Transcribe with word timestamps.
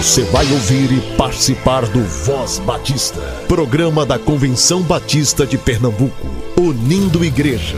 Você 0.00 0.24
vai 0.24 0.50
ouvir 0.50 0.90
e 0.92 1.16
participar 1.18 1.84
do 1.84 2.02
Voz 2.02 2.58
Batista, 2.60 3.20
programa 3.46 4.06
da 4.06 4.18
Convenção 4.18 4.80
Batista 4.80 5.46
de 5.46 5.58
Pernambuco, 5.58 6.26
unindo 6.58 7.22
igreja. 7.22 7.76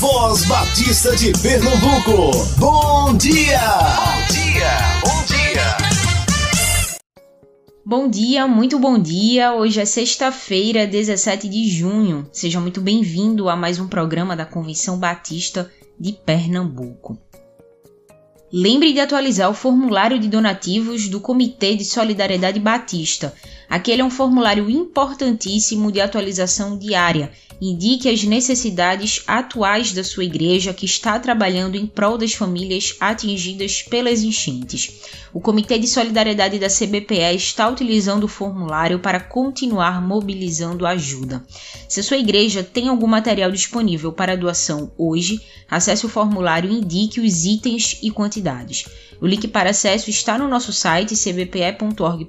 Voz 0.00 0.44
Batista 0.46 1.14
de 1.14 1.30
Pernambuco, 1.40 2.44
bom 2.58 3.16
dia! 3.16 3.60
Bom 3.68 4.34
dia, 4.34 4.78
bom 5.04 5.24
dia! 5.26 5.76
Bom 7.86 8.10
dia, 8.10 8.48
muito 8.48 8.80
bom 8.80 8.98
dia. 8.98 9.54
Hoje 9.54 9.80
é 9.80 9.84
sexta-feira, 9.84 10.88
17 10.88 11.48
de 11.48 11.70
junho. 11.70 12.28
Seja 12.32 12.58
muito 12.58 12.80
bem-vindo 12.80 13.48
a 13.48 13.54
mais 13.54 13.78
um 13.78 13.86
programa 13.86 14.34
da 14.34 14.44
Convenção 14.44 14.98
Batista 14.98 15.70
de 16.00 16.14
Pernambuco. 16.14 17.27
Lembre 18.52 18.94
de 18.94 19.00
atualizar 19.00 19.50
o 19.50 19.54
formulário 19.54 20.18
de 20.18 20.26
donativos 20.26 21.06
do 21.08 21.20
Comitê 21.20 21.76
de 21.76 21.84
Solidariedade 21.84 22.58
Batista. 22.58 23.34
Aquele 23.68 24.00
é 24.00 24.04
um 24.04 24.10
formulário 24.10 24.70
importantíssimo 24.70 25.92
de 25.92 26.00
atualização 26.00 26.78
diária 26.78 27.30
indique 27.60 28.08
as 28.08 28.22
necessidades 28.24 29.22
atuais 29.26 29.92
da 29.92 30.04
sua 30.04 30.24
igreja 30.24 30.72
que 30.72 30.86
está 30.86 31.18
trabalhando 31.18 31.76
em 31.76 31.86
prol 31.86 32.16
das 32.16 32.32
famílias 32.32 32.94
atingidas 33.00 33.82
pelas 33.82 34.22
enchentes. 34.22 35.02
O 35.32 35.40
Comitê 35.40 35.78
de 35.78 35.86
Solidariedade 35.86 36.58
da 36.58 36.68
CBPE 36.68 37.36
está 37.36 37.68
utilizando 37.68 38.24
o 38.24 38.28
formulário 38.28 38.98
para 38.98 39.20
continuar 39.20 40.00
mobilizando 40.00 40.86
ajuda. 40.86 41.44
Se 41.88 42.00
a 42.00 42.02
sua 42.02 42.16
igreja 42.16 42.62
tem 42.62 42.88
algum 42.88 43.06
material 43.06 43.50
disponível 43.50 44.12
para 44.12 44.36
doação 44.36 44.90
hoje, 44.96 45.40
acesse 45.70 46.06
o 46.06 46.08
formulário 46.08 46.70
e 46.70 46.78
indique 46.78 47.20
os 47.20 47.44
itens 47.44 47.98
e 48.02 48.10
quantidades. 48.10 48.86
O 49.20 49.26
link 49.26 49.48
para 49.48 49.70
acesso 49.70 50.10
está 50.10 50.38
no 50.38 50.46
nosso 50.46 50.72
site 50.72 51.16
cbpe.org.br, 51.16 52.28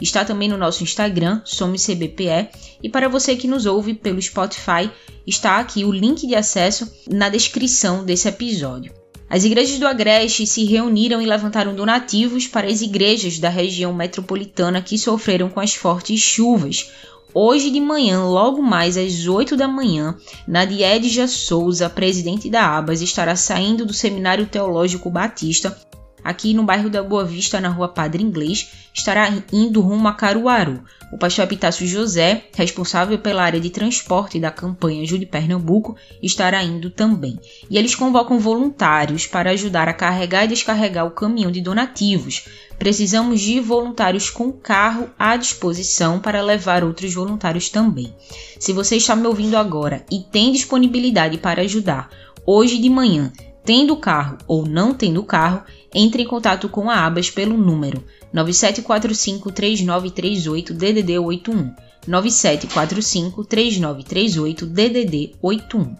está 0.00 0.24
também 0.24 0.48
no 0.48 0.56
nosso 0.56 0.84
Instagram, 0.84 1.42
SomosCBPE, 1.44 2.48
e 2.82 2.88
para 2.88 3.08
você 3.08 3.34
que 3.34 3.48
nos 3.48 3.66
ouve 3.66 3.92
pelo 4.04 4.20
Spotify, 4.20 4.90
está 5.26 5.58
aqui 5.58 5.84
o 5.84 5.90
link 5.90 6.26
de 6.26 6.34
acesso 6.34 6.88
na 7.10 7.30
descrição 7.30 8.04
desse 8.04 8.28
episódio. 8.28 8.92
As 9.28 9.42
igrejas 9.44 9.78
do 9.78 9.86
Agreste 9.86 10.46
se 10.46 10.64
reuniram 10.64 11.20
e 11.20 11.26
levantaram 11.26 11.74
donativos 11.74 12.46
para 12.46 12.68
as 12.68 12.82
igrejas 12.82 13.38
da 13.38 13.48
região 13.48 13.92
metropolitana 13.92 14.82
que 14.82 14.98
sofreram 14.98 15.48
com 15.48 15.58
as 15.58 15.74
fortes 15.74 16.20
chuvas. 16.20 16.92
Hoje 17.32 17.70
de 17.70 17.80
manhã, 17.80 18.22
logo 18.22 18.62
mais 18.62 18.96
às 18.96 19.26
8 19.26 19.56
da 19.56 19.66
manhã, 19.66 20.14
Nadiedia 20.46 21.26
Souza, 21.26 21.90
presidente 21.90 22.48
da 22.48 22.76
ABAS, 22.76 23.00
estará 23.00 23.34
saindo 23.34 23.84
do 23.84 23.94
Seminário 23.94 24.46
Teológico 24.46 25.10
Batista 25.10 25.76
aqui 26.24 26.54
no 26.54 26.64
bairro 26.64 26.88
da 26.88 27.02
Boa 27.02 27.24
Vista, 27.24 27.60
na 27.60 27.68
rua 27.68 27.88
Padre 27.88 28.22
Inglês, 28.22 28.70
estará 28.94 29.30
indo 29.52 29.80
rumo 29.80 30.08
a 30.08 30.14
Caruaru. 30.14 30.82
O 31.12 31.18
pastor 31.18 31.44
Epitácio 31.44 31.86
José, 31.86 32.44
responsável 32.56 33.18
pela 33.18 33.44
área 33.44 33.60
de 33.60 33.70
transporte 33.70 34.40
da 34.40 34.50
campanha 34.50 35.06
Júlio 35.06 35.28
Pernambuco, 35.28 35.94
estará 36.22 36.62
indo 36.64 36.90
também. 36.90 37.38
E 37.68 37.76
eles 37.76 37.94
convocam 37.94 38.38
voluntários 38.38 39.26
para 39.26 39.50
ajudar 39.50 39.88
a 39.88 39.92
carregar 39.92 40.44
e 40.44 40.48
descarregar 40.48 41.06
o 41.06 41.10
caminhão 41.10 41.52
de 41.52 41.60
donativos. 41.60 42.46
Precisamos 42.78 43.40
de 43.40 43.60
voluntários 43.60 44.30
com 44.30 44.50
carro 44.50 45.08
à 45.18 45.36
disposição 45.36 46.18
para 46.18 46.42
levar 46.42 46.82
outros 46.82 47.14
voluntários 47.14 47.68
também. 47.68 48.12
Se 48.58 48.72
você 48.72 48.96
está 48.96 49.14
me 49.14 49.26
ouvindo 49.26 49.56
agora 49.56 50.04
e 50.10 50.20
tem 50.20 50.52
disponibilidade 50.52 51.38
para 51.38 51.62
ajudar, 51.62 52.10
hoje 52.46 52.78
de 52.78 52.90
manhã, 52.90 53.32
tendo 53.64 53.96
carro 53.96 54.36
ou 54.46 54.66
não 54.66 54.94
tendo 54.94 55.22
carro, 55.22 55.62
entre 55.94 56.22
em 56.22 56.26
contato 56.26 56.68
com 56.68 56.90
a 56.90 57.06
Abas 57.06 57.30
pelo 57.30 57.56
número 57.56 58.04
97453938 58.34 60.72
DDD 60.72 61.18
81 61.18 61.72
97453938 62.08 64.66
DDD 64.66 65.36
81. 65.40 65.96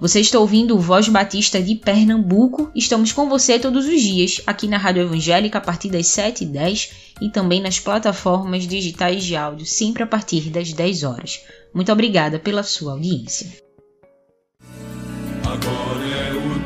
Você 0.00 0.20
está 0.20 0.38
ouvindo 0.38 0.76
o 0.76 0.80
Voz 0.80 1.08
Batista 1.08 1.60
de 1.60 1.74
Pernambuco. 1.74 2.70
Estamos 2.72 3.10
com 3.10 3.28
você 3.28 3.58
todos 3.58 3.84
os 3.84 4.00
dias 4.00 4.40
aqui 4.46 4.68
na 4.68 4.78
Rádio 4.78 5.02
Evangélica 5.02 5.58
a 5.58 5.60
partir 5.60 5.88
das 5.88 6.06
7h10 6.06 6.92
e 7.20 7.28
também 7.28 7.60
nas 7.60 7.80
plataformas 7.80 8.64
digitais 8.64 9.24
de 9.24 9.34
áudio, 9.34 9.66
sempre 9.66 10.04
a 10.04 10.06
partir 10.06 10.50
das 10.50 10.72
10 10.72 11.02
horas. 11.02 11.40
Muito 11.74 11.90
obrigada 11.90 12.38
pela 12.38 12.62
sua 12.62 12.92
audiência. 12.92 13.48
Agora 15.44 16.06
é 16.06 16.32
o 16.32 16.57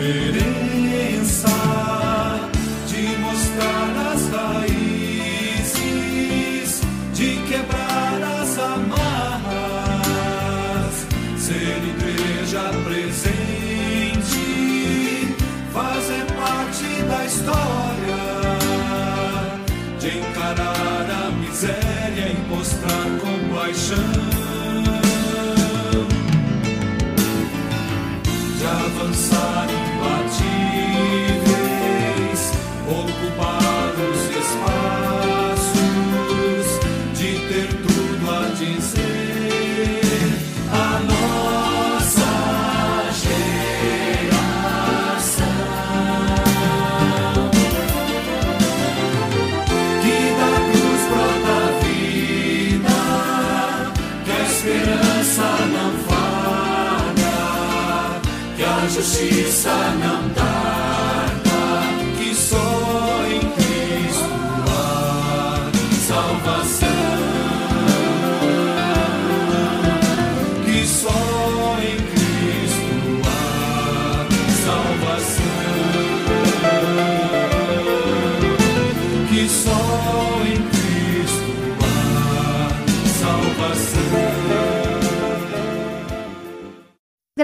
fazer 0.00 0.12
diferença, 0.12 0.49
avançar 28.70 29.66
imbatíveis, 29.70 31.09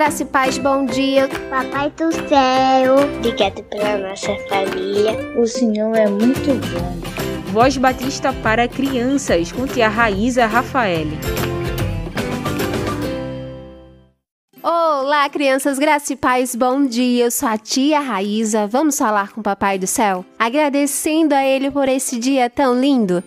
Graça 0.06 0.22
e 0.22 0.26
paz, 0.26 0.58
bom 0.58 0.86
dia. 0.86 1.28
Papai 1.50 1.90
do 1.90 2.12
céu, 2.28 2.94
obrigado 3.16 3.60
pela 3.64 4.08
nossa 4.08 4.36
família. 4.48 5.36
O 5.36 5.44
Senhor 5.48 5.96
é 5.96 6.08
muito 6.08 6.54
bom. 6.70 7.50
Voz 7.50 7.76
Batista 7.76 8.32
para 8.32 8.68
crianças 8.68 9.50
com 9.50 9.66
tia 9.66 9.88
Raíza 9.88 10.46
Rafael. 10.46 11.08
Olá, 14.62 15.28
crianças, 15.28 15.76
graça 15.76 16.12
e 16.12 16.16
paz, 16.16 16.54
bom 16.54 16.86
dia. 16.86 17.24
Eu 17.24 17.30
sou 17.32 17.48
a 17.48 17.58
tia 17.58 17.98
Raíza. 17.98 18.64
Vamos 18.68 18.96
falar 18.96 19.32
com 19.32 19.40
o 19.40 19.42
Papai 19.42 19.76
do 19.76 19.88
Céu? 19.88 20.24
Agradecendo 20.38 21.34
a 21.34 21.44
Ele 21.44 21.68
por 21.68 21.88
esse 21.88 22.16
dia 22.20 22.48
tão 22.48 22.80
lindo. 22.80 23.24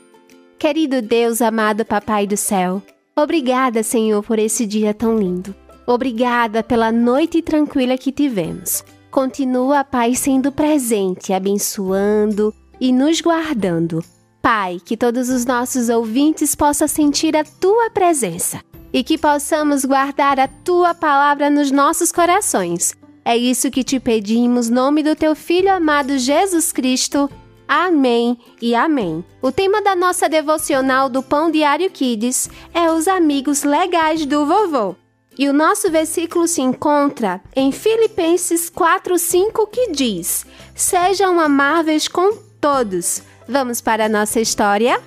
Querido 0.58 1.02
Deus, 1.02 1.42
amado 1.42 1.84
Papai 1.84 2.26
do 2.26 2.38
Céu, 2.38 2.82
obrigada, 3.18 3.84
Senhor, 3.84 4.24
por 4.24 4.40
esse 4.40 4.66
dia 4.66 4.94
tão 4.94 5.18
lindo. 5.18 5.54
Obrigada 5.90 6.62
pela 6.62 6.92
noite 6.92 7.42
tranquila 7.42 7.98
que 7.98 8.12
tivemos. 8.12 8.84
Continua, 9.10 9.84
Pai, 9.84 10.14
sendo 10.14 10.52
presente, 10.52 11.34
abençoando 11.34 12.54
e 12.80 12.94
nos 12.94 13.22
guardando. 13.22 14.04
Pai, 14.40 14.80
que 14.86 14.96
todos 14.96 15.30
os 15.30 15.48
nossos 15.48 15.90
ouvintes 15.90 16.54
possam 16.54 16.88
sentir 16.88 17.36
a 17.36 17.44
tua 17.44 17.90
presença 17.90 18.62
e 18.94 19.04
que 19.04 19.18
possamos 19.18 19.84
guardar 19.84 20.40
a 20.40 20.48
tua 20.48 20.94
palavra 20.94 21.50
nos 21.50 21.72
nossos 21.72 22.12
corações. 22.12 22.94
É 23.26 23.36
isso 23.36 23.72
que 23.72 23.84
te 23.84 24.00
pedimos, 24.00 24.70
nome 24.70 25.02
do 25.02 25.16
teu 25.16 25.34
filho 25.34 25.74
amado 25.74 26.20
Jesus 26.20 26.72
Cristo. 26.72 27.28
Amém 27.68 28.38
e 28.62 28.76
amém. 28.76 29.26
O 29.42 29.52
tema 29.52 29.82
da 29.82 29.96
nossa 29.96 30.30
devocional 30.30 31.10
do 31.10 31.24
Pão 31.24 31.50
Diário 31.50 31.90
Kids 31.90 32.48
é 32.76 32.92
os 32.92 33.08
amigos 33.08 33.64
legais 33.64 34.24
do 34.28 34.46
vovô. 34.46 34.96
E 35.40 35.48
o 35.48 35.54
nosso 35.54 35.90
versículo 35.90 36.50
se 36.50 36.62
encontra 36.62 37.40
em 37.56 37.72
Filipenses 37.72 38.70
4:5 38.70 39.68
que 39.72 39.90
diz: 39.90 40.46
Sejam 40.76 41.40
amáveis 41.40 42.10
com 42.10 42.36
todos. 42.60 43.24
Vamos 43.48 43.80
para 43.80 44.08
a 44.08 44.10
nossa 44.10 44.42
história? 44.42 45.02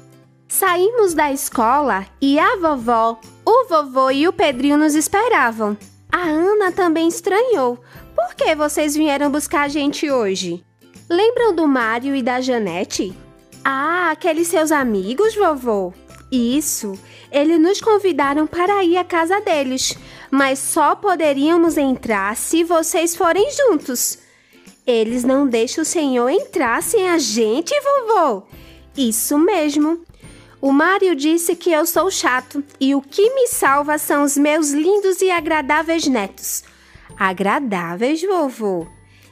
Saímos 0.49 1.12
da 1.12 1.31
escola 1.31 2.06
e 2.19 2.38
a 2.38 2.56
vovó, 2.56 3.20
o 3.44 3.69
vovô 3.69 4.11
e 4.11 4.26
o 4.26 4.32
Pedrinho 4.32 4.79
nos 4.79 4.94
esperavam. 4.94 5.76
A 6.11 6.23
Ana 6.23 6.73
também 6.73 7.08
estranhou. 7.08 7.78
Por 8.17 8.35
que 8.35 8.55
vocês 8.55 8.96
vieram 8.96 9.31
buscar 9.31 9.64
a 9.64 9.69
gente 9.69 10.11
hoje? 10.11 10.64
Lembram 11.11 11.55
do 11.55 11.69
Mário 11.69 12.17
e 12.17 12.23
da 12.23 12.40
Janete? 12.40 13.14
Ah, 13.62 14.11
aqueles 14.12 14.49
seus 14.49 14.73
amigos, 14.73 15.35
vovô? 15.35 15.93
Isso. 16.32 16.99
Eles 17.31 17.61
nos 17.61 17.78
convidaram 17.78 18.46
para 18.46 18.82
ir 18.82 18.96
à 18.96 19.05
casa 19.05 19.38
deles, 19.43 19.99
mas 20.32 20.58
só 20.58 20.94
poderíamos 20.94 21.76
entrar 21.76 22.34
se 22.34 22.64
vocês 22.64 23.14
forem 23.14 23.50
juntos. 23.52 24.19
Eles 24.87 25.25
não 25.25 25.46
deixam 25.46 25.82
o 25.82 25.84
senhor 25.84 26.31
entrar 26.31 26.82
sem 26.82 27.06
a 27.11 27.19
gente, 27.19 27.75
vovô. 27.81 28.44
Isso 28.96 29.37
mesmo. 29.37 30.00
O 30.58 30.73
Mário 30.73 31.14
disse 31.14 31.55
que 31.55 31.70
eu 31.70 31.84
sou 31.84 32.11
chato 32.11 32.64
e 32.81 32.94
o 32.94 33.02
que 33.02 33.34
me 33.34 33.46
salva 33.46 33.99
são 33.99 34.23
os 34.23 34.38
meus 34.38 34.70
lindos 34.70 35.20
e 35.20 35.31
agradáveis 35.31 36.06
netos. 36.06 36.64
Agradáveis, 37.19 38.23
vovô? 38.23 38.87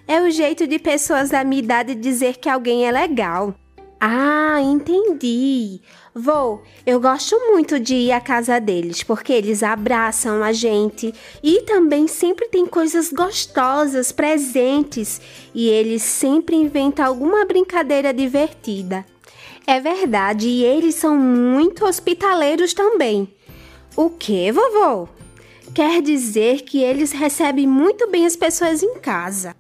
É 0.07 0.21
o 0.21 0.31
jeito 0.31 0.67
de 0.67 0.79
pessoas 0.79 1.31
da 1.31 1.43
minha 1.43 1.63
idade 1.63 1.95
dizer 1.95 2.37
que 2.37 2.49
alguém 2.49 2.87
é 2.87 2.93
legal. 2.93 3.55
Ah, 3.99 4.61
entendi. 4.61 5.81
Vô, 6.21 6.61
eu 6.85 7.01
gosto 7.01 7.35
muito 7.51 7.81
de 7.81 7.95
ir 7.95 8.13
à 8.13 8.21
casa 8.21 8.61
deles 8.61 9.03
porque 9.03 9.33
eles 9.33 9.63
abraçam 9.63 10.43
a 10.43 10.53
gente 10.53 11.15
e 11.43 11.63
também 11.63 12.07
sempre 12.07 12.47
tem 12.49 12.67
coisas 12.67 13.11
gostosas, 13.11 14.13
presentes 14.13 15.19
e 15.55 15.67
eles 15.67 16.03
sempre 16.03 16.57
inventam 16.57 17.07
alguma 17.07 17.47
brincadeira 17.47 18.13
divertida. 18.13 19.03
É 19.67 19.81
verdade, 19.81 20.47
e 20.47 20.63
eles 20.63 20.95
são 20.95 21.17
muito 21.17 21.87
hospitaleiros 21.87 22.75
também. 22.75 23.35
O 23.97 24.11
que, 24.11 24.53
vovô? 24.53 25.09
Quer 25.75 26.03
dizer 26.03 26.65
que 26.65 26.83
eles 26.83 27.13
recebem 27.13 27.67
muito 27.67 28.11
bem 28.11 28.27
as 28.27 28.37
pessoas 28.37 28.83
em 28.83 28.99
casa. 28.99 29.57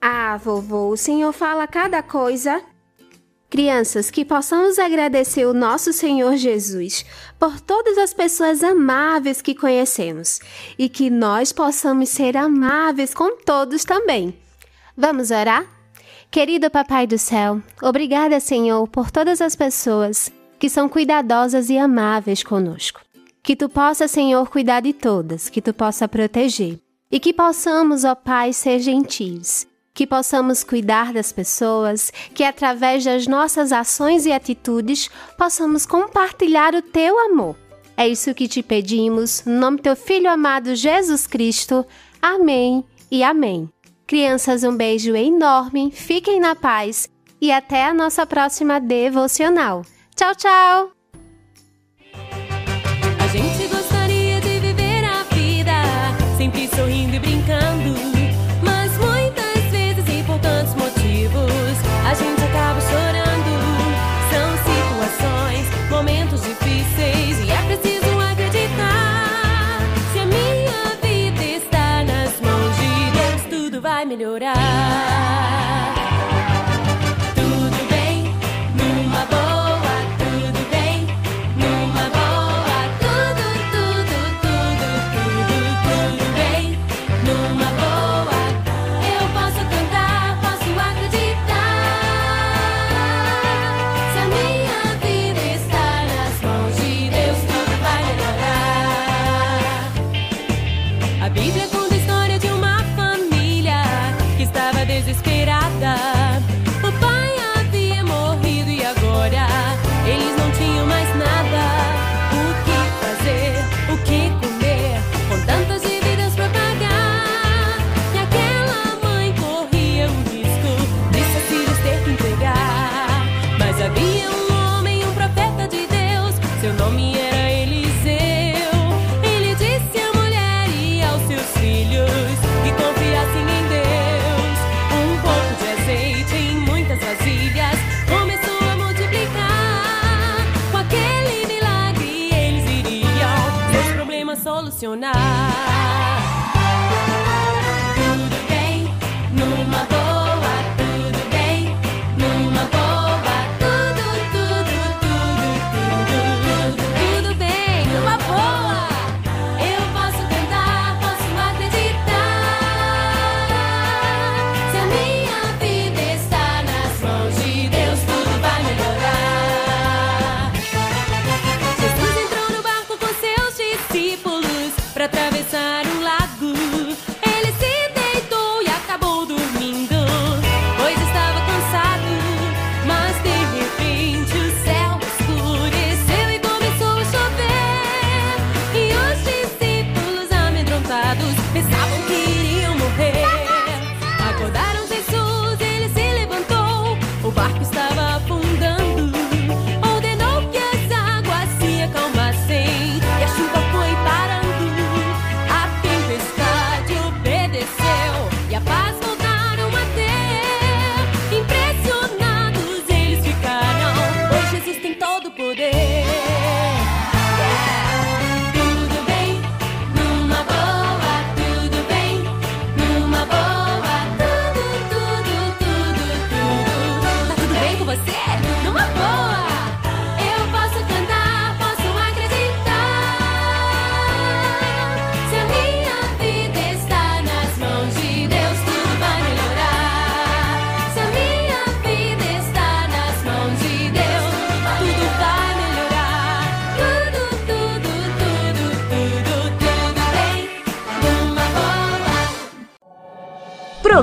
Ah, 0.00 0.36
vovô, 0.36 0.90
o 0.90 0.96
senhor 0.96 1.32
fala 1.32 1.66
cada 1.66 2.04
coisa. 2.04 2.62
Crianças, 3.50 4.10
que 4.10 4.26
possamos 4.26 4.78
agradecer 4.78 5.46
o 5.46 5.54
nosso 5.54 5.90
Senhor 5.92 6.36
Jesus 6.36 7.04
por 7.38 7.58
todas 7.60 7.96
as 7.96 8.12
pessoas 8.12 8.62
amáveis 8.62 9.40
que 9.40 9.54
conhecemos 9.54 10.38
e 10.78 10.86
que 10.86 11.08
nós 11.08 11.50
possamos 11.50 12.10
ser 12.10 12.36
amáveis 12.36 13.14
com 13.14 13.38
todos 13.38 13.84
também. 13.84 14.36
Vamos 14.94 15.30
orar? 15.30 15.64
Querido 16.30 16.70
Papai 16.70 17.06
do 17.06 17.16
Céu, 17.16 17.62
obrigada, 17.80 18.38
Senhor, 18.38 18.86
por 18.88 19.10
todas 19.10 19.40
as 19.40 19.56
pessoas 19.56 20.30
que 20.58 20.68
são 20.68 20.88
cuidadosas 20.88 21.70
e 21.70 21.78
amáveis 21.78 22.42
conosco. 22.42 23.00
Que 23.42 23.54
tu 23.56 23.68
possa, 23.68 24.06
Senhor, 24.08 24.50
cuidar 24.50 24.80
de 24.80 24.92
todas, 24.92 25.48
que 25.48 25.62
tu 25.62 25.72
possa 25.72 26.06
proteger. 26.06 26.78
E 27.10 27.18
que 27.18 27.32
possamos, 27.32 28.04
ó 28.04 28.14
Pai, 28.14 28.52
ser 28.52 28.80
gentis. 28.80 29.67
Que 29.98 30.06
possamos 30.06 30.62
cuidar 30.62 31.12
das 31.12 31.32
pessoas, 31.32 32.12
que 32.32 32.44
através 32.44 33.04
das 33.04 33.26
nossas 33.26 33.72
ações 33.72 34.26
e 34.26 34.30
atitudes 34.30 35.10
possamos 35.36 35.84
compartilhar 35.84 36.72
o 36.72 36.80
teu 36.80 37.18
amor. 37.18 37.56
É 37.96 38.06
isso 38.06 38.32
que 38.32 38.46
te 38.46 38.62
pedimos, 38.62 39.42
no 39.44 39.58
nome 39.58 39.78
do 39.78 39.82
teu 39.82 39.96
Filho 39.96 40.30
amado 40.30 40.76
Jesus 40.76 41.26
Cristo. 41.26 41.84
Amém 42.22 42.84
e 43.10 43.24
amém. 43.24 43.68
Crianças, 44.06 44.62
um 44.62 44.76
beijo 44.76 45.16
enorme, 45.16 45.90
fiquem 45.90 46.38
na 46.38 46.54
paz 46.54 47.08
e 47.40 47.50
até 47.50 47.84
a 47.84 47.92
nossa 47.92 48.24
próxima 48.24 48.78
devocional. 48.78 49.84
Tchau, 50.14 50.32
tchau! 50.36 50.92
A 53.18 53.26
gente 53.32 53.66
gostaria 53.66 54.40
de 54.40 54.60
viver 54.60 55.04
a 55.04 55.24
vida 55.34 55.72
sempre 56.36 56.68
sorrindo 56.68 57.16
e 57.16 57.18
brincando, 57.18 58.17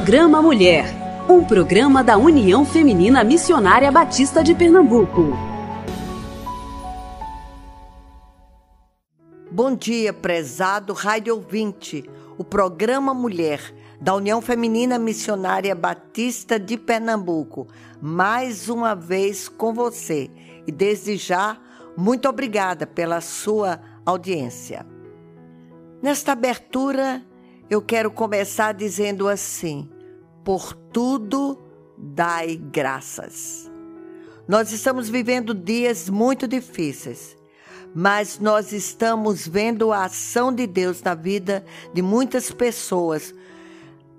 Programa 0.05 0.39
Mulher, 0.39 0.85
um 1.27 1.43
programa 1.43 2.03
da 2.03 2.15
União 2.15 2.63
Feminina 2.63 3.23
Missionária 3.23 3.91
Batista 3.91 4.43
de 4.43 4.53
Pernambuco. 4.53 5.35
Bom 9.49 9.75
dia, 9.75 10.13
prezado 10.13 10.93
rádio 10.93 11.33
ouvinte. 11.33 12.07
O 12.37 12.43
programa 12.43 13.15
Mulher 13.15 13.73
da 13.99 14.13
União 14.13 14.43
Feminina 14.43 14.99
Missionária 14.99 15.73
Batista 15.73 16.59
de 16.59 16.77
Pernambuco, 16.77 17.67
mais 17.99 18.69
uma 18.69 18.93
vez 18.93 19.49
com 19.49 19.73
você. 19.73 20.29
E 20.67 20.71
desde 20.71 21.17
já, 21.17 21.57
muito 21.97 22.29
obrigada 22.29 22.85
pela 22.85 23.21
sua 23.21 23.79
audiência. 24.05 24.85
Nesta 25.99 26.33
abertura, 26.33 27.23
eu 27.71 27.81
quero 27.81 28.11
começar 28.11 28.71
dizendo 28.71 29.27
assim: 29.27 29.89
por 30.45 30.73
tudo 30.93 31.57
dai 31.97 32.55
graças. 32.55 33.69
Nós 34.47 34.71
estamos 34.71 35.09
vivendo 35.09 35.55
dias 35.55 36.07
muito 36.07 36.47
difíceis, 36.47 37.35
mas 37.95 38.37
nós 38.39 38.71
estamos 38.71 39.47
vendo 39.47 39.91
a 39.91 40.05
ação 40.05 40.53
de 40.53 40.67
Deus 40.67 41.01
na 41.01 41.15
vida 41.15 41.65
de 41.91 42.01
muitas 42.03 42.51
pessoas. 42.51 43.33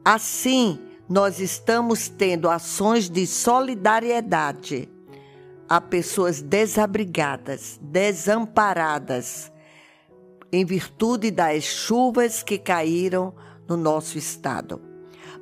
Assim, 0.05 0.81
nós 1.09 1.39
estamos 1.39 2.09
tendo 2.09 2.51
ações 2.51 3.09
de 3.09 3.25
solidariedade 3.25 4.89
a 5.69 5.81
pessoas 5.81 6.43
desabrigadas, 6.43 7.79
desamparadas, 7.81 9.53
em 10.51 10.65
virtude 10.65 11.31
das 11.31 11.63
chuvas 11.63 12.43
que 12.43 12.59
caíram 12.59 13.33
no 13.69 13.77
nosso 13.77 14.19
estado. 14.19 14.86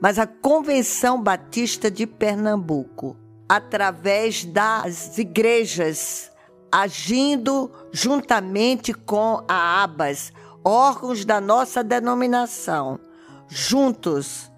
Mas 0.00 0.18
a 0.18 0.26
Convenção 0.26 1.22
Batista 1.22 1.90
de 1.90 2.06
Pernambuco, 2.06 3.16
através 3.48 4.44
das 4.44 5.18
igrejas, 5.18 6.30
agindo 6.70 7.70
juntamente 7.92 8.92
com 8.92 9.44
a 9.46 9.82
ABAS, 9.82 10.32
órgãos 10.64 11.24
da 11.24 11.40
nossa 11.40 11.84
denominação, 11.84 12.98
juntos 13.48 14.50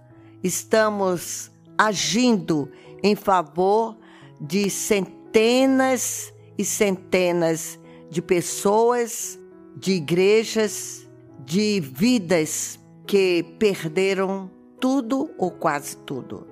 estamos 0.42 1.50
agindo 1.76 2.70
em 3.02 3.14
favor 3.14 3.98
de 4.40 4.70
centenas 4.70 6.32
e 6.56 6.64
centenas 6.64 7.78
de 8.10 8.22
pessoas 8.22 9.38
de 9.76 9.92
igrejas, 9.92 11.06
de 11.44 11.80
vidas 11.80 12.80
que 13.06 13.42
perderam 13.58 14.50
tudo 14.80 15.30
ou 15.38 15.50
quase 15.50 15.96
tudo. 15.98 16.46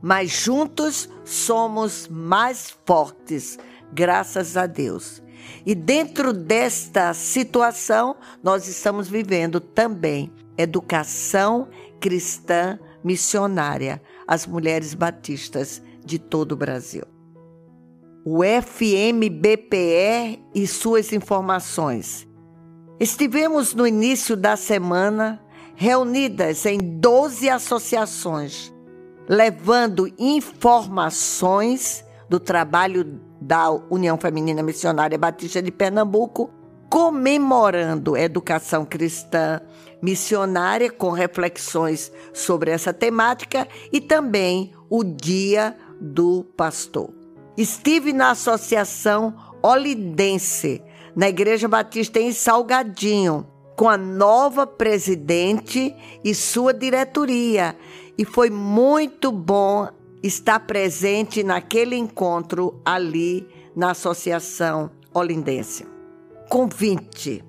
Mas 0.00 0.30
juntos 0.30 1.08
somos 1.24 2.08
mais 2.08 2.76
fortes, 2.86 3.58
graças 3.92 4.56
a 4.56 4.66
Deus. 4.66 5.22
E 5.66 5.74
dentro 5.74 6.32
desta 6.32 7.12
situação, 7.14 8.16
nós 8.42 8.68
estamos 8.68 9.08
vivendo 9.08 9.60
também 9.60 10.32
educação 10.56 11.68
cristã 12.00 12.78
missionária 13.02 14.02
às 14.26 14.46
mulheres 14.46 14.94
batistas 14.94 15.82
de 16.04 16.18
todo 16.18 16.52
o 16.52 16.56
Brasil. 16.56 17.04
O 18.24 18.40
FMBPE 18.44 20.42
e 20.54 20.66
suas 20.66 21.12
informações. 21.12 22.26
Estivemos 23.00 23.74
no 23.74 23.86
início 23.86 24.36
da 24.36 24.56
semana 24.56 25.40
reunidas 25.80 26.66
em 26.66 26.76
12 26.76 27.48
associações, 27.48 28.74
levando 29.28 30.12
informações 30.18 32.04
do 32.28 32.40
trabalho 32.40 33.20
da 33.40 33.70
União 33.88 34.18
Feminina 34.18 34.60
Missionária 34.60 35.16
Batista 35.16 35.62
de 35.62 35.70
Pernambuco, 35.70 36.50
comemorando 36.90 38.16
a 38.16 38.20
educação 38.20 38.84
cristã 38.84 39.60
missionária 40.02 40.90
com 40.90 41.12
reflexões 41.12 42.10
sobre 42.34 42.72
essa 42.72 42.92
temática 42.92 43.68
e 43.92 44.00
também 44.00 44.72
o 44.90 45.04
Dia 45.04 45.76
do 46.00 46.42
Pastor. 46.56 47.14
Estive 47.56 48.12
na 48.12 48.32
Associação 48.32 49.32
Olindense 49.62 50.82
na 51.14 51.28
Igreja 51.28 51.68
Batista 51.68 52.18
em 52.18 52.32
Salgadinho, 52.32 53.46
com 53.78 53.88
a 53.88 53.96
nova 53.96 54.66
presidente 54.66 55.94
e 56.24 56.34
sua 56.34 56.74
diretoria. 56.74 57.76
E 58.18 58.24
foi 58.24 58.50
muito 58.50 59.30
bom 59.30 59.88
estar 60.20 60.58
presente 60.66 61.44
naquele 61.44 61.94
encontro 61.94 62.82
ali 62.84 63.46
na 63.76 63.92
Associação 63.92 64.90
Olindense. 65.14 65.86
Convite. 66.50 67.44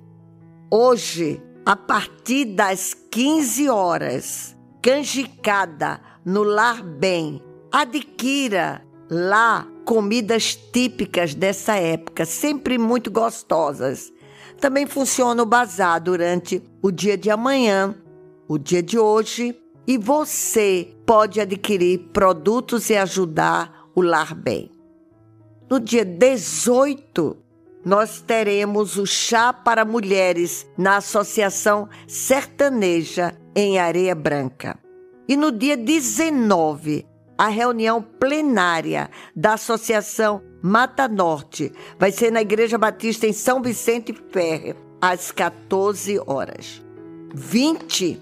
Hoje, 0.70 1.42
a 1.66 1.74
partir 1.74 2.44
das 2.44 2.94
15 2.94 3.68
horas, 3.68 4.56
canjicada 4.80 6.00
no 6.24 6.44
Lar 6.44 6.80
Bem. 6.84 7.42
Adquira 7.72 8.86
lá 9.10 9.66
comidas 9.84 10.54
típicas 10.54 11.34
dessa 11.34 11.74
época, 11.74 12.24
sempre 12.24 12.78
muito 12.78 13.10
gostosas. 13.10 14.12
Também 14.60 14.86
funciona 14.86 15.42
o 15.42 15.46
bazar 15.46 16.00
durante 16.00 16.62
o 16.82 16.90
dia 16.90 17.16
de 17.16 17.30
amanhã, 17.30 17.94
o 18.46 18.58
dia 18.58 18.82
de 18.82 18.98
hoje, 18.98 19.58
e 19.86 19.96
você 19.96 20.94
pode 21.06 21.40
adquirir 21.40 22.10
produtos 22.12 22.90
e 22.90 22.96
ajudar 22.96 23.88
o 23.94 24.02
Lar 24.02 24.34
Bem. 24.34 24.70
No 25.68 25.80
dia 25.80 26.04
18, 26.04 27.36
nós 27.84 28.20
teremos 28.20 28.98
o 28.98 29.06
chá 29.06 29.52
para 29.52 29.84
mulheres 29.84 30.66
na 30.76 30.96
Associação 30.98 31.88
Sertaneja 32.06 33.34
em 33.56 33.78
Areia 33.78 34.14
Branca. 34.14 34.78
E 35.26 35.36
no 35.36 35.50
dia 35.50 35.76
19, 35.76 37.06
a 37.40 37.48
reunião 37.48 38.02
plenária 38.02 39.08
da 39.34 39.54
Associação 39.54 40.42
Mata 40.60 41.08
Norte 41.08 41.72
vai 41.98 42.12
ser 42.12 42.30
na 42.30 42.42
Igreja 42.42 42.76
Batista 42.76 43.26
em 43.26 43.32
São 43.32 43.62
Vicente 43.62 44.12
Ferre, 44.30 44.76
às 45.00 45.32
14 45.32 46.20
horas. 46.26 46.84
20, 47.32 48.20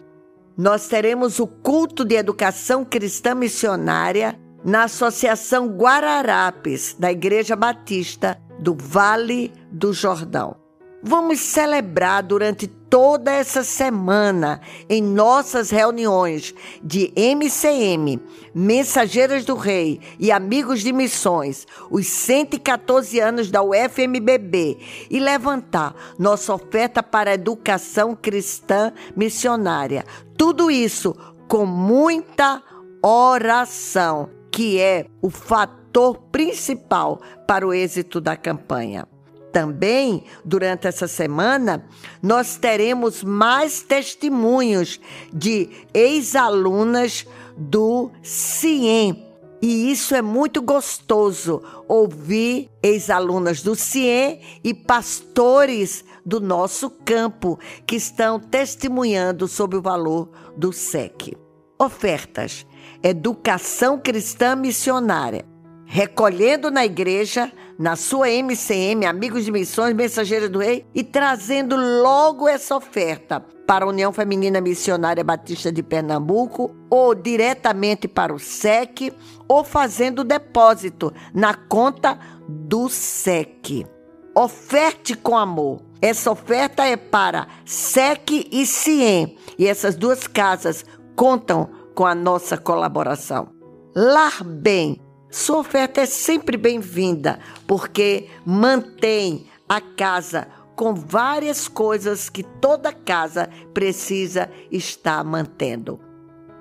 nós 0.56 0.86
teremos 0.86 1.40
o 1.40 1.48
culto 1.48 2.04
de 2.04 2.14
educação 2.14 2.84
cristã 2.84 3.34
missionária 3.34 4.38
na 4.64 4.84
Associação 4.84 5.66
Guararapes, 5.66 6.94
da 6.96 7.10
Igreja 7.10 7.56
Batista 7.56 8.40
do 8.60 8.76
Vale 8.76 9.52
do 9.72 9.92
Jordão. 9.92 10.67
Vamos 11.02 11.38
celebrar 11.38 12.24
durante 12.24 12.66
toda 12.66 13.30
essa 13.30 13.62
semana 13.62 14.60
em 14.88 15.00
nossas 15.00 15.70
reuniões 15.70 16.52
de 16.82 17.12
MCM, 17.14 18.20
Mensageiras 18.52 19.44
do 19.44 19.54
Rei 19.54 20.00
e 20.18 20.32
Amigos 20.32 20.80
de 20.80 20.92
Missões, 20.92 21.66
os 21.88 22.06
114 22.08 23.20
anos 23.20 23.48
da 23.48 23.62
UFMBB 23.62 24.78
e 25.08 25.20
levantar 25.20 25.94
nossa 26.18 26.52
oferta 26.52 27.00
para 27.00 27.30
a 27.30 27.34
educação 27.34 28.16
cristã 28.16 28.92
missionária. 29.14 30.04
Tudo 30.36 30.68
isso 30.68 31.14
com 31.46 31.64
muita 31.64 32.60
oração, 33.00 34.30
que 34.50 34.80
é 34.80 35.06
o 35.22 35.30
fator 35.30 36.18
principal 36.32 37.20
para 37.46 37.64
o 37.64 37.72
êxito 37.72 38.20
da 38.20 38.36
campanha. 38.36 39.06
Também, 39.52 40.24
durante 40.44 40.86
essa 40.86 41.08
semana, 41.08 41.84
nós 42.22 42.56
teremos 42.56 43.24
mais 43.24 43.82
testemunhos 43.82 45.00
de 45.32 45.70
ex-alunas 45.94 47.26
do 47.56 48.10
CIEM. 48.22 49.26
E 49.60 49.90
isso 49.90 50.14
é 50.14 50.22
muito 50.22 50.62
gostoso, 50.62 51.62
ouvir 51.88 52.70
ex-alunas 52.82 53.60
do 53.62 53.74
CIEM 53.74 54.40
e 54.62 54.72
pastores 54.72 56.04
do 56.24 56.40
nosso 56.40 56.90
campo 56.90 57.58
que 57.84 57.96
estão 57.96 58.38
testemunhando 58.38 59.48
sobre 59.48 59.76
o 59.76 59.82
valor 59.82 60.30
do 60.56 60.72
SEC. 60.72 61.36
Ofertas: 61.76 62.64
Educação 63.02 63.98
Cristã 63.98 64.54
Missionária 64.54 65.44
recolhendo 65.88 66.70
na 66.70 66.84
igreja, 66.84 67.50
na 67.78 67.94
sua 67.94 68.28
MCM, 68.28 69.06
Amigos 69.06 69.44
de 69.44 69.52
Missões, 69.52 69.94
Mensageiros 69.94 70.48
do 70.48 70.58
Rei, 70.58 70.84
e 70.92 71.04
trazendo 71.04 71.76
logo 71.76 72.48
essa 72.48 72.74
oferta 72.74 73.40
para 73.66 73.84
a 73.84 73.88
União 73.88 74.12
Feminina 74.12 74.60
Missionária 74.60 75.22
Batista 75.22 75.70
de 75.70 75.82
Pernambuco, 75.82 76.74
ou 76.90 77.14
diretamente 77.14 78.08
para 78.08 78.34
o 78.34 78.38
SEC, 78.38 79.12
ou 79.46 79.62
fazendo 79.62 80.24
depósito 80.24 81.12
na 81.32 81.54
conta 81.54 82.18
do 82.48 82.88
SEC. 82.88 83.86
Oferte 84.34 85.14
com 85.14 85.36
amor. 85.36 85.82
Essa 86.00 86.30
oferta 86.30 86.84
é 86.84 86.96
para 86.96 87.46
SEC 87.64 88.48
e 88.50 88.66
CIEM, 88.66 89.36
e 89.56 89.66
essas 89.66 89.94
duas 89.94 90.26
casas 90.26 90.84
contam 91.14 91.68
com 91.94 92.06
a 92.06 92.14
nossa 92.14 92.56
colaboração. 92.56 93.48
Lar 93.94 94.44
Bem, 94.44 95.00
sua 95.30 95.58
oferta 95.58 96.00
é 96.00 96.06
sempre 96.06 96.56
bem-vinda, 96.56 97.38
porque 97.66 98.28
mantém 98.46 99.46
a 99.68 99.80
casa 99.80 100.48
com 100.74 100.94
várias 100.94 101.68
coisas 101.68 102.30
que 102.30 102.42
toda 102.42 102.92
casa 102.92 103.50
precisa 103.74 104.50
estar 104.70 105.22
mantendo. 105.24 106.00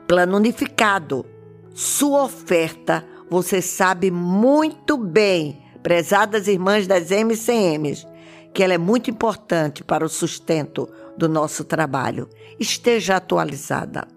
Plano 0.07 0.37
unificado. 0.37 1.25
Sua 1.73 2.23
oferta, 2.23 3.05
você 3.29 3.61
sabe 3.61 4.11
muito 4.11 4.97
bem, 4.97 5.63
prezadas 5.81 6.47
irmãs 6.47 6.87
das 6.87 7.09
MCMs, 7.11 8.05
que 8.53 8.63
ela 8.63 8.73
é 8.73 8.77
muito 8.77 9.09
importante 9.09 9.83
para 9.83 10.03
o 10.03 10.09
sustento 10.09 10.89
do 11.15 11.29
nosso 11.29 11.63
trabalho. 11.63 12.27
Esteja 12.59 13.15
atualizada. 13.17 14.07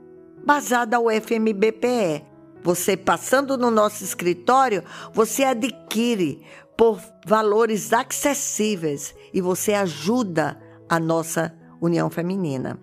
Basada 0.44 0.96
ao 0.96 1.10
FMBPE. 1.10 2.29
Você 2.62 2.96
passando 2.96 3.56
no 3.56 3.70
nosso 3.70 4.04
escritório, 4.04 4.84
você 5.12 5.44
adquire 5.44 6.42
por 6.76 7.00
valores 7.26 7.92
acessíveis 7.92 9.14
e 9.32 9.40
você 9.40 9.74
ajuda 9.74 10.60
a 10.88 10.98
nossa 10.98 11.54
União 11.80 12.10
Feminina. 12.10 12.78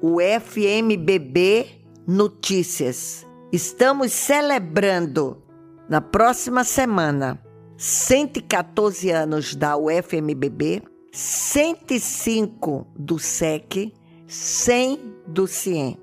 O 0.00 0.18
FMBB 0.20 1.66
Notícias. 2.06 3.26
Estamos 3.52 4.12
celebrando 4.12 5.42
na 5.88 6.00
próxima 6.00 6.64
semana 6.64 7.42
114 7.76 9.10
anos 9.10 9.54
da 9.54 9.76
UFMBB, 9.76 10.82
105 11.12 12.86
do 12.98 13.18
SEC, 13.18 13.92
100 14.26 15.14
do 15.26 15.46
CIEM. 15.46 15.98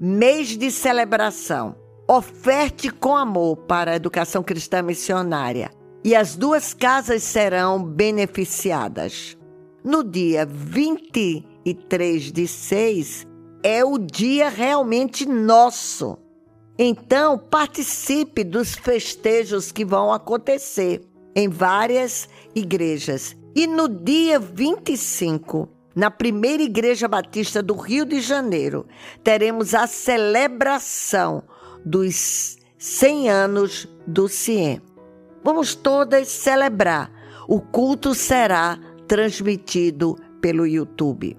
Mês 0.00 0.56
de 0.56 0.70
celebração. 0.70 1.87
Oferte 2.10 2.88
com 2.88 3.14
amor 3.14 3.54
para 3.54 3.90
a 3.90 3.96
educação 3.96 4.42
cristã 4.42 4.80
missionária 4.80 5.70
e 6.02 6.16
as 6.16 6.36
duas 6.36 6.72
casas 6.72 7.22
serão 7.22 7.84
beneficiadas. 7.84 9.36
No 9.84 10.02
dia 10.02 10.46
23 10.46 12.32
de 12.32 12.48
6 12.48 13.26
é 13.62 13.84
o 13.84 13.98
dia 13.98 14.48
realmente 14.48 15.28
nosso. 15.28 16.16
Então, 16.78 17.36
participe 17.36 18.42
dos 18.42 18.74
festejos 18.74 19.70
que 19.70 19.84
vão 19.84 20.10
acontecer 20.10 21.02
em 21.36 21.46
várias 21.46 22.26
igrejas. 22.54 23.36
E 23.54 23.66
no 23.66 23.86
dia 23.86 24.38
25, 24.38 25.68
na 25.94 26.10
primeira 26.10 26.62
Igreja 26.62 27.06
Batista 27.06 27.62
do 27.62 27.74
Rio 27.74 28.06
de 28.06 28.22
Janeiro, 28.22 28.86
teremos 29.22 29.74
a 29.74 29.86
celebração 29.86 31.42
dos 31.84 32.58
100 32.78 33.30
anos 33.30 33.88
do 34.06 34.28
CIEM. 34.28 34.80
Vamos 35.42 35.74
todas 35.74 36.28
celebrar. 36.28 37.10
O 37.48 37.60
culto 37.60 38.14
será 38.14 38.78
transmitido 39.06 40.16
pelo 40.40 40.66
YouTube. 40.66 41.36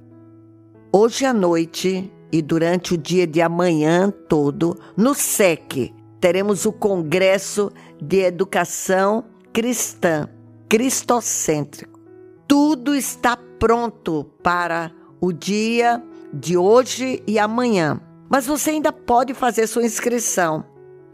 Hoje 0.92 1.26
à 1.26 1.34
noite 1.34 2.12
e 2.32 2.42
durante 2.42 2.94
o 2.94 2.98
dia 2.98 3.28
de 3.28 3.42
amanhã 3.42 4.12
todo, 4.28 4.78
no 4.98 5.14
SEC, 5.14 5.94
teremos 6.20 6.66
o 6.66 6.72
Congresso 6.72 7.72
de 8.02 8.22
Educação 8.22 9.24
Cristã, 9.54 10.28
Cristocêntrico. 10.68 12.00
Tudo 12.48 12.96
está 12.96 13.38
pronto 13.60 14.26
para 14.42 14.92
o 15.22 15.32
dia 15.32 16.02
de 16.34 16.58
hoje 16.58 17.22
e 17.28 17.38
amanhã, 17.38 18.00
mas 18.30 18.46
você 18.46 18.72
ainda 18.72 18.94
pode 18.94 19.34
fazer 19.34 19.66
sua 19.68 19.84
inscrição. 19.84 20.64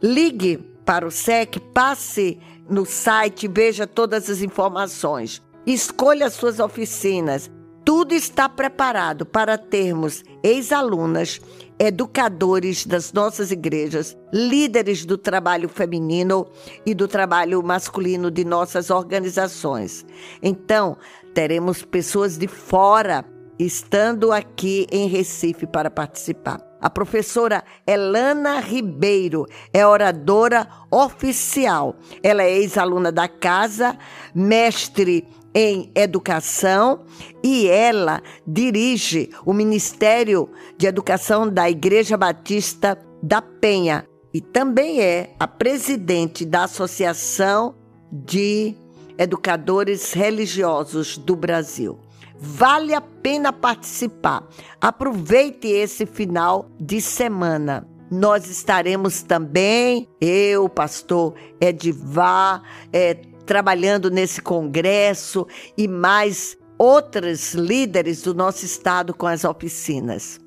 Ligue 0.03 0.57
para 0.85 1.07
o 1.07 1.11
SEC, 1.11 1.59
passe 1.73 2.37
no 2.69 2.85
site, 2.85 3.47
veja 3.47 3.87
todas 3.87 4.29
as 4.29 4.41
informações. 4.41 5.41
Escolha 5.65 6.29
suas 6.29 6.59
oficinas. 6.59 7.49
Tudo 7.83 8.13
está 8.13 8.49
preparado 8.49 9.25
para 9.25 9.59
termos 9.59 10.23
ex-alunas, 10.43 11.39
educadores 11.77 12.85
das 12.85 13.13
nossas 13.13 13.51
igrejas, 13.51 14.17
líderes 14.33 15.05
do 15.05 15.17
trabalho 15.17 15.69
feminino 15.69 16.47
e 16.83 16.95
do 16.95 17.07
trabalho 17.07 17.61
masculino 17.61 18.31
de 18.31 18.43
nossas 18.43 18.89
organizações. 18.89 20.03
Então, 20.41 20.97
teremos 21.33 21.83
pessoas 21.83 22.37
de 22.37 22.47
fora 22.47 23.23
estando 23.59 24.31
aqui 24.31 24.87
em 24.91 25.07
Recife 25.07 25.67
para 25.67 25.91
participar. 25.91 26.64
A 26.85 26.89
professora 26.91 27.63
Elana 27.87 28.59
Ribeiro 28.59 29.47
é 29.73 29.83
oradora 29.87 30.67
oficial. 30.91 31.95
Ela 32.21 32.43
é 32.43 32.59
ex-aluna 32.59 33.11
da 33.11 33.27
casa, 33.27 33.97
mestre 34.35 35.27
em 35.51 35.89
educação 35.95 37.03
e 37.43 37.67
ela 37.67 38.21
dirige 38.45 39.31
o 39.43 39.51
Ministério 39.51 40.47
de 40.77 40.85
Educação 40.85 41.49
da 41.49 41.67
Igreja 41.67 42.15
Batista 42.15 42.99
da 43.19 43.41
Penha 43.41 44.05
e 44.31 44.39
também 44.39 45.01
é 45.01 45.33
a 45.39 45.47
presidente 45.47 46.45
da 46.45 46.65
Associação 46.65 47.73
de 48.11 48.75
Educadores 49.17 50.13
Religiosos 50.13 51.17
do 51.17 51.35
Brasil. 51.35 52.04
Vale 52.37 52.93
a 52.93 53.01
pena 53.01 53.51
participar. 53.53 54.47
Aproveite 54.79 55.67
esse 55.67 56.05
final 56.05 56.69
de 56.79 57.01
semana. 57.01 57.87
Nós 58.11 58.47
estaremos 58.47 59.23
também, 59.23 60.07
eu, 60.21 60.69
pastor 60.69 61.33
Edivar, 61.59 62.61
é, 62.93 63.15
trabalhando 63.45 64.11
nesse 64.11 64.41
congresso 64.41 65.47
e 65.77 65.87
mais 65.87 66.57
outros 66.77 67.53
líderes 67.53 68.21
do 68.21 68.33
nosso 68.33 68.65
estado 68.65 69.13
com 69.13 69.25
as 69.25 69.43
oficinas. 69.43 70.39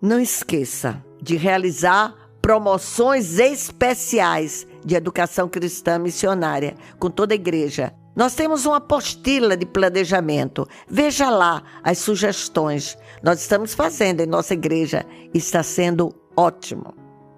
Não 0.00 0.20
esqueça 0.20 1.04
de 1.20 1.36
realizar 1.36 2.14
promoções 2.40 3.38
especiais 3.38 4.66
de 4.84 4.94
educação 4.94 5.48
cristã 5.48 5.98
missionária 5.98 6.74
com 6.98 7.10
toda 7.10 7.34
a 7.34 7.36
igreja. 7.36 7.92
Nós 8.18 8.34
temos 8.34 8.66
uma 8.66 8.78
apostila 8.78 9.56
de 9.56 9.64
planejamento. 9.64 10.66
Veja 10.88 11.30
lá 11.30 11.62
as 11.84 11.98
sugestões. 11.98 12.98
Nós 13.22 13.40
estamos 13.40 13.74
fazendo 13.74 14.20
em 14.20 14.26
nossa 14.26 14.54
igreja. 14.54 15.06
Está 15.32 15.62
sendo 15.62 16.12
ótimo 16.36 16.92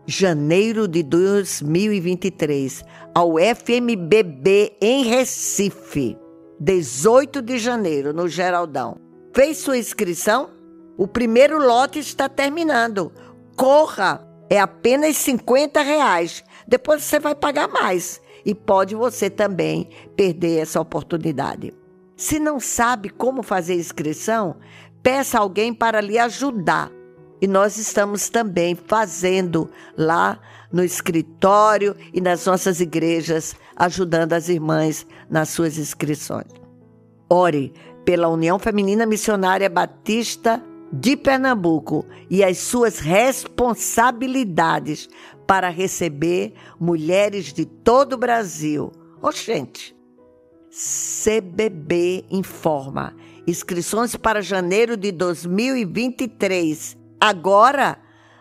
janeiro 0.07 0.89
de 0.89 1.03
2023, 1.05 2.83
ao 3.15 3.35
FMBB 3.39 4.73
em 4.81 5.05
Recife, 5.05 6.17
18 6.59 7.41
de 7.43 7.59
janeiro, 7.59 8.13
no 8.13 8.27
Geraldão. 8.27 8.97
Fez 9.33 9.59
sua 9.59 9.79
inscrição? 9.79 10.51
O 10.97 11.07
primeiro 11.07 11.65
lote 11.65 11.99
está 12.01 12.29
terminando. 12.29 13.13
Corra! 13.55 14.27
É 14.49 14.59
apenas 14.59 15.17
50 15.19 15.81
reais. 15.83 16.43
Depois 16.67 17.05
você 17.05 17.21
vai 17.21 17.37
pagar 17.37 17.69
mais. 17.69 18.21
E 18.45 18.55
pode 18.55 18.95
você 18.95 19.29
também 19.29 19.89
perder 20.17 20.61
essa 20.61 20.81
oportunidade. 20.81 21.73
Se 22.17 22.39
não 22.39 22.61
sabe 22.61 23.09
como 23.09 23.43
fazer 23.43 23.75
inscrição, 23.75 24.57
peça 25.03 25.39
alguém 25.39 25.73
para 25.73 26.01
lhe 26.01 26.19
ajudar. 26.19 26.91
E 27.41 27.47
nós 27.47 27.79
estamos 27.79 28.29
também 28.29 28.75
fazendo 28.75 29.71
lá 29.97 30.39
no 30.71 30.85
escritório 30.85 31.97
e 32.13 32.21
nas 32.21 32.45
nossas 32.45 32.81
igrejas, 32.81 33.57
ajudando 33.75 34.35
as 34.35 34.49
irmãs 34.49 35.07
nas 35.31 35.49
suas 35.49 35.79
inscrições. 35.79 36.49
Ore 37.29 37.73
pela 38.05 38.29
União 38.29 38.59
Feminina 38.59 39.07
Missionária 39.07 39.71
Batista 39.71 40.63
de 40.93 41.17
Pernambuco 41.17 42.05
e 42.29 42.45
as 42.45 42.59
suas 42.59 42.99
responsabilidades 42.99 45.09
para 45.47 45.69
receber 45.69 46.53
mulheres 46.79 47.53
de 47.53 47.65
todo 47.65 48.15
o 48.15 48.19
Brasil. 48.19 48.91
Oxente, 49.23 49.97
CBB 50.71 52.25
informa. 52.31 53.15
Inscrições 53.47 54.17
para 54.17 54.43
janeiro 54.43 54.97
de 54.97 55.13
2023 55.13 56.99
Agora, 57.21 57.99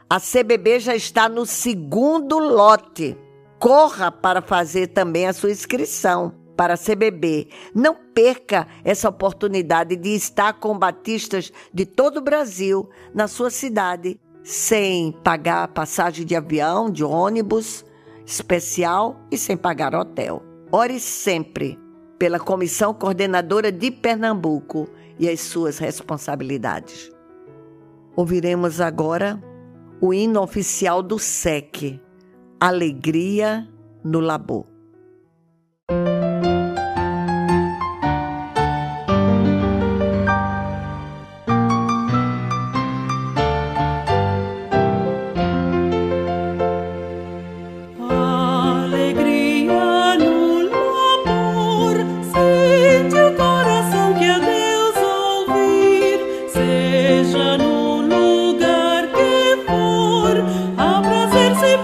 a 0.09 0.21
CBB 0.21 0.79
já 0.79 0.95
está 0.95 1.27
no 1.27 1.45
segundo 1.45 2.39
lote. 2.39 3.17
Corra 3.59 4.09
para 4.09 4.41
fazer 4.41 4.87
também 4.87 5.27
a 5.27 5.33
sua 5.33 5.51
inscrição 5.51 6.38
para 6.59 6.73
a 6.73 6.77
CBB. 6.77 7.47
Não 7.73 7.95
perca 8.13 8.67
essa 8.83 9.07
oportunidade 9.07 9.95
de 9.95 10.09
estar 10.09 10.59
com 10.59 10.77
batistas 10.77 11.53
de 11.73 11.85
todo 11.85 12.17
o 12.17 12.21
Brasil 12.21 12.89
na 13.15 13.29
sua 13.29 13.49
cidade, 13.49 14.19
sem 14.43 15.13
pagar 15.23 15.69
passagem 15.69 16.25
de 16.25 16.35
avião, 16.35 16.91
de 16.91 17.01
ônibus 17.01 17.85
especial 18.25 19.25
e 19.31 19.37
sem 19.37 19.55
pagar 19.55 19.95
hotel. 19.95 20.43
Ore 20.69 20.99
sempre 20.99 21.79
pela 22.17 22.37
Comissão 22.37 22.93
Coordenadora 22.93 23.71
de 23.71 23.89
Pernambuco 23.89 24.89
e 25.17 25.29
as 25.29 25.39
suas 25.39 25.77
responsabilidades. 25.77 27.09
Ouviremos 28.17 28.81
agora 28.81 29.41
o 30.01 30.13
hino 30.13 30.41
oficial 30.41 31.01
do 31.01 31.17
SEC, 31.17 32.01
Alegria 32.59 33.65
no 34.03 34.19
Labor. 34.19 34.78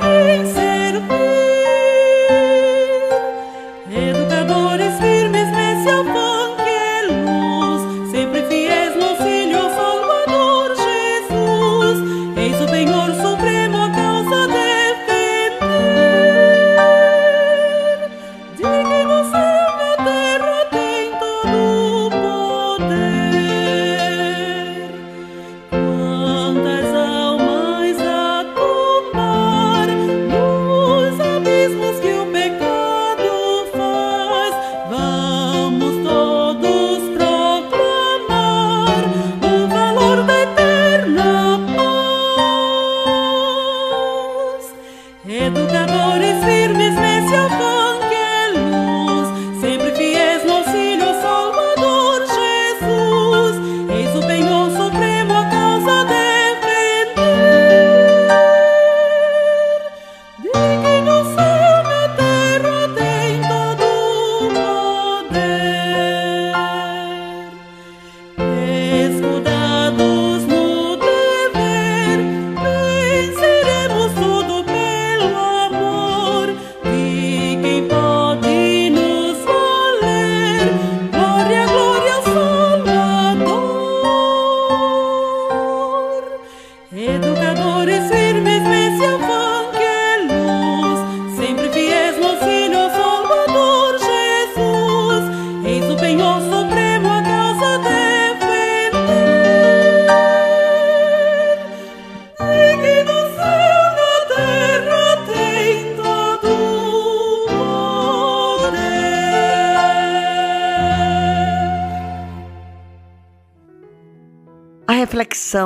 雨。 0.02 0.35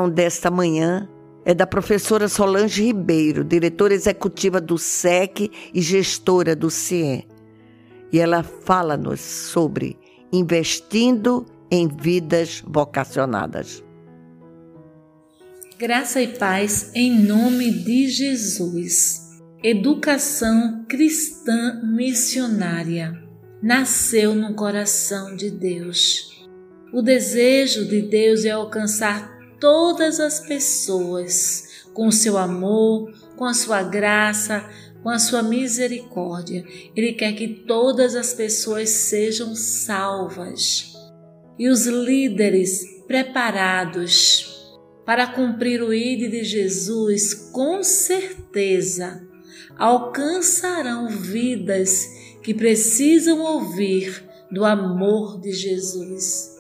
Desta 0.07 0.51
manhã 0.51 1.09
é 1.43 1.53
da 1.53 1.65
professora 1.65 2.27
Solange 2.27 2.83
Ribeiro, 2.83 3.43
diretora 3.43 3.95
executiva 3.95 4.61
do 4.61 4.77
SEC 4.77 5.49
e 5.73 5.81
gestora 5.81 6.55
do 6.55 6.69
CIE. 6.69 7.27
E 8.11 8.19
ela 8.19 8.43
fala-nos 8.43 9.19
sobre 9.19 9.97
investindo 10.31 11.43
em 11.71 11.87
vidas 11.87 12.63
vocacionadas. 12.67 13.83
Graça 15.79 16.21
e 16.21 16.27
paz 16.37 16.91
em 16.93 17.23
nome 17.23 17.71
de 17.71 18.09
Jesus. 18.09 19.27
Educação 19.63 20.85
cristã 20.87 21.81
missionária 21.83 23.13
nasceu 23.59 24.35
no 24.35 24.53
coração 24.53 25.35
de 25.35 25.49
Deus. 25.49 26.47
O 26.93 27.01
desejo 27.01 27.87
de 27.87 28.03
Deus 28.03 28.45
é 28.45 28.51
alcançar 28.51 29.38
todas 29.59 30.19
as 30.19 30.39
pessoas 30.39 31.85
com 31.93 32.11
seu 32.11 32.37
amor, 32.37 33.11
com 33.35 33.45
a 33.45 33.53
sua 33.53 33.83
graça, 33.83 34.67
com 35.01 35.09
a 35.09 35.19
sua 35.19 35.41
misericórdia. 35.41 36.65
Ele 36.95 37.13
quer 37.13 37.33
que 37.33 37.47
todas 37.47 38.15
as 38.15 38.33
pessoas 38.33 38.89
sejam 38.89 39.55
salvas 39.55 40.93
e 41.57 41.67
os 41.67 41.85
líderes 41.85 42.83
preparados 43.07 44.77
para 45.05 45.27
cumprir 45.27 45.81
o 45.81 45.93
ID 45.93 46.29
de 46.29 46.43
Jesus, 46.43 47.33
com 47.33 47.81
certeza 47.83 49.27
alcançarão 49.79 51.07
vidas 51.07 52.05
que 52.43 52.53
precisam 52.53 53.39
ouvir 53.39 54.23
do 54.51 54.65
amor 54.65 55.39
de 55.39 55.53
Jesus. 55.53 56.58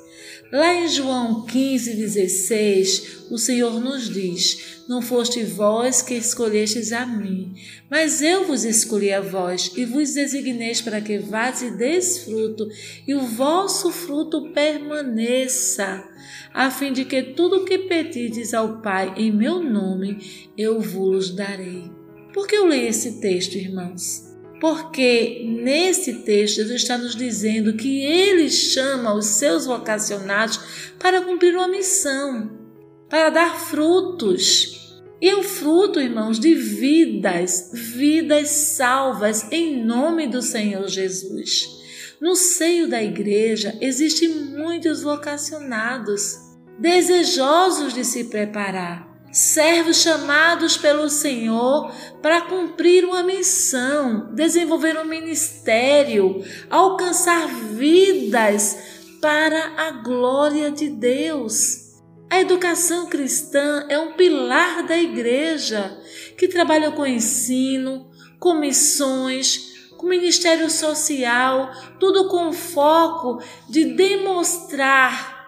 Lá 0.51 0.73
em 0.73 0.87
João 0.87 1.45
15, 1.45 1.93
16, 1.93 3.27
o 3.29 3.37
Senhor 3.37 3.79
nos 3.79 4.09
diz: 4.09 4.83
Não 4.87 4.99
foste 4.99 5.43
vós 5.43 6.01
que 6.01 6.15
escolhestes 6.15 6.91
a 6.91 7.05
mim, 7.05 7.53
mas 7.87 8.23
eu 8.23 8.47
vos 8.47 8.63
escolhi 8.63 9.13
a 9.13 9.21
vós 9.21 9.71
e 9.77 9.85
vos 9.85 10.15
designeis 10.15 10.81
para 10.81 11.01
que 11.01 11.19
vás 11.19 11.61
e 11.61 11.69
deis 11.77 12.23
fruto, 12.23 12.67
e 13.07 13.13
o 13.13 13.21
vosso 13.21 13.91
fruto 13.91 14.51
permaneça, 14.51 16.03
a 16.51 16.71
fim 16.71 16.93
de 16.93 17.05
que 17.05 17.21
tudo 17.21 17.57
o 17.57 17.65
que 17.65 17.77
pedides 17.77 18.51
ao 18.51 18.81
Pai 18.81 19.13
em 19.17 19.31
meu 19.31 19.61
nome, 19.61 20.49
eu 20.57 20.81
vos 20.81 21.29
darei. 21.29 21.91
Por 22.33 22.47
que 22.47 22.55
eu 22.55 22.65
leio 22.65 22.87
esse 22.87 23.21
texto, 23.21 23.55
irmãos? 23.55 24.28
Porque 24.59 25.43
nesse 25.45 26.15
texto 26.15 26.57
Jesus 26.57 26.81
está 26.81 26.97
nos 26.97 27.15
dizendo 27.15 27.73
que 27.73 28.01
ele 28.03 28.49
chama 28.49 29.13
os 29.13 29.25
seus 29.25 29.65
vocacionados 29.65 30.59
para 30.99 31.21
cumprir 31.21 31.55
uma 31.55 31.67
missão, 31.67 32.51
para 33.09 33.29
dar 33.29 33.57
frutos. 33.57 35.01
E 35.21 35.33
o 35.33 35.43
fruto, 35.43 35.99
irmãos, 35.99 36.39
de 36.39 36.53
vidas, 36.53 37.71
vidas 37.73 38.49
salvas 38.49 39.49
em 39.51 39.83
nome 39.83 40.27
do 40.27 40.41
Senhor 40.41 40.87
Jesus. 40.87 41.79
No 42.21 42.35
seio 42.35 42.87
da 42.87 43.01
igreja 43.01 43.77
existem 43.79 44.27
muitos 44.29 45.01
vocacionados, 45.01 46.37
desejosos 46.77 47.93
de 47.93 48.03
se 48.03 48.25
preparar, 48.25 49.08
servos 49.31 49.97
chamados 49.97 50.77
pelo 50.77 51.09
Senhor 51.09 51.91
para 52.21 52.41
cumprir 52.41 53.05
uma 53.05 53.23
missão, 53.23 54.33
desenvolver 54.33 54.97
um 54.97 55.05
ministério, 55.05 56.43
alcançar 56.69 57.47
vidas 57.47 58.77
para 59.21 59.73
a 59.77 59.91
glória 59.91 60.71
de 60.71 60.89
Deus. 60.89 61.89
A 62.29 62.39
educação 62.39 63.07
cristã 63.07 63.85
é 63.89 63.97
um 63.97 64.13
pilar 64.13 64.85
da 64.85 64.97
igreja 64.97 65.99
que 66.37 66.47
trabalha 66.47 66.91
com 66.91 67.05
ensino, 67.05 68.09
com 68.39 68.53
missões, 68.53 69.89
com 69.97 70.07
ministério 70.07 70.69
social, 70.69 71.71
tudo 71.99 72.29
com 72.29 72.53
foco 72.53 73.43
de 73.67 73.85
demonstrar 73.95 75.38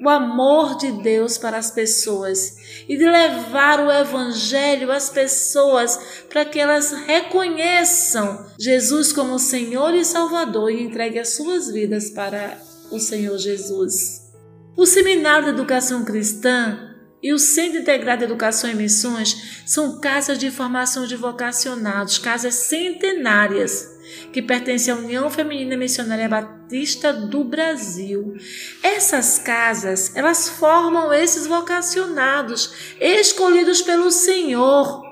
o 0.00 0.08
amor 0.08 0.76
de 0.76 0.92
Deus 1.02 1.36
para 1.36 1.58
as 1.58 1.70
pessoas 1.70 2.56
e 2.88 2.96
de 2.96 3.04
levar 3.04 3.80
o 3.80 3.90
Evangelho 3.90 4.92
às 4.92 5.10
pessoas 5.10 5.98
para 6.28 6.44
que 6.44 6.58
elas 6.58 6.92
reconheçam 6.92 8.46
Jesus 8.58 9.12
como 9.12 9.38
Senhor 9.38 9.94
e 9.94 10.04
Salvador 10.04 10.70
e 10.70 10.82
entreguem 10.82 11.20
as 11.20 11.30
suas 11.30 11.70
vidas 11.70 12.10
para 12.10 12.58
o 12.90 12.98
Senhor 12.98 13.36
Jesus. 13.38 14.28
O 14.76 14.86
Seminário 14.86 15.46
de 15.46 15.50
Educação 15.50 16.04
Cristã 16.04 16.94
e 17.20 17.32
o 17.32 17.38
Centro 17.38 17.80
Integrado 17.80 18.20
de 18.20 18.24
Educação 18.24 18.70
e 18.70 18.74
Missões 18.74 19.62
são 19.66 19.98
casas 20.00 20.38
de 20.38 20.52
formação 20.52 21.04
de 21.04 21.16
vocacionados, 21.16 22.18
casas 22.18 22.54
centenárias 22.54 23.97
que 24.32 24.42
pertencem 24.42 24.92
à 24.92 24.96
União 24.96 25.30
Feminina 25.30 25.76
Missionária 25.76 26.28
Batista 26.28 27.12
do 27.12 27.44
Brasil. 27.44 28.36
Essas 28.82 29.38
casas, 29.38 30.14
elas 30.14 30.48
formam 30.48 31.12
esses 31.12 31.46
vocacionados 31.46 32.96
escolhidos 33.00 33.82
pelo 33.82 34.10
Senhor, 34.10 35.02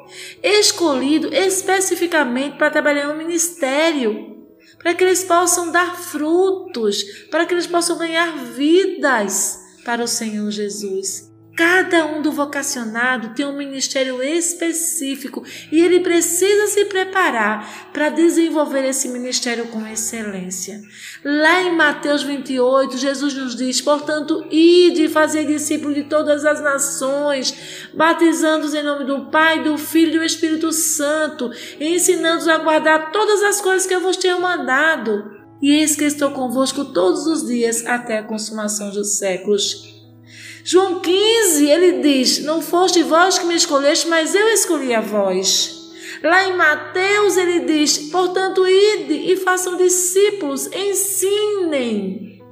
escolhido 0.42 1.34
especificamente 1.34 2.56
para 2.56 2.70
trabalhar 2.70 3.08
no 3.08 3.16
ministério, 3.16 4.46
para 4.78 4.94
que 4.94 5.02
eles 5.02 5.24
possam 5.24 5.72
dar 5.72 5.96
frutos, 5.96 7.02
para 7.30 7.46
que 7.46 7.54
eles 7.54 7.66
possam 7.66 7.98
ganhar 7.98 8.36
vidas 8.36 9.58
para 9.84 10.02
o 10.04 10.08
Senhor 10.08 10.50
Jesus. 10.50 11.25
Cada 11.56 12.04
um 12.04 12.20
do 12.20 12.30
vocacionado 12.30 13.30
tem 13.30 13.46
um 13.46 13.56
ministério 13.56 14.22
específico 14.22 15.42
e 15.72 15.80
ele 15.80 16.00
precisa 16.00 16.66
se 16.66 16.84
preparar 16.84 17.88
para 17.94 18.10
desenvolver 18.10 18.84
esse 18.84 19.08
ministério 19.08 19.68
com 19.68 19.86
excelência. 19.86 20.82
Lá 21.24 21.62
em 21.62 21.74
Mateus 21.74 22.22
28, 22.22 22.98
Jesus 22.98 23.32
nos 23.32 23.56
diz: 23.56 23.80
portanto, 23.80 24.46
ide 24.50 25.04
e 25.04 25.08
fazer 25.08 25.46
discípulos 25.46 25.94
de 25.94 26.04
todas 26.04 26.44
as 26.44 26.60
nações, 26.60 27.88
batizando-os 27.94 28.74
em 28.74 28.82
nome 28.82 29.06
do 29.06 29.30
Pai, 29.30 29.62
do 29.62 29.78
Filho 29.78 30.16
e 30.16 30.18
do 30.18 30.24
Espírito 30.24 30.70
Santo, 30.72 31.50
ensinando-os 31.80 32.48
a 32.48 32.58
guardar 32.58 33.10
todas 33.12 33.42
as 33.42 33.62
coisas 33.62 33.86
que 33.86 33.94
eu 33.94 34.02
vos 34.02 34.18
tenho 34.18 34.42
mandado. 34.42 35.34
E 35.62 35.70
eis 35.70 35.96
que 35.96 36.04
estou 36.04 36.32
convosco 36.32 36.84
todos 36.84 37.26
os 37.26 37.46
dias 37.46 37.86
até 37.86 38.18
a 38.18 38.24
consumação 38.24 38.90
dos 38.90 39.16
séculos. 39.16 39.95
João 40.68 40.98
15, 40.98 41.64
ele 41.64 42.02
diz: 42.02 42.40
Não 42.40 42.60
foste 42.60 43.00
vós 43.04 43.38
que 43.38 43.46
me 43.46 43.54
escolheste, 43.54 44.08
mas 44.08 44.34
eu 44.34 44.48
escolhi 44.48 44.92
a 44.92 45.00
vós. 45.00 45.92
Lá 46.20 46.42
em 46.42 46.56
Mateus, 46.56 47.36
ele 47.36 47.60
diz: 47.60 48.10
Portanto, 48.10 48.66
ide 48.66 49.14
e 49.30 49.36
façam 49.36 49.76
discípulos, 49.76 50.66
ensinem. 50.72 52.42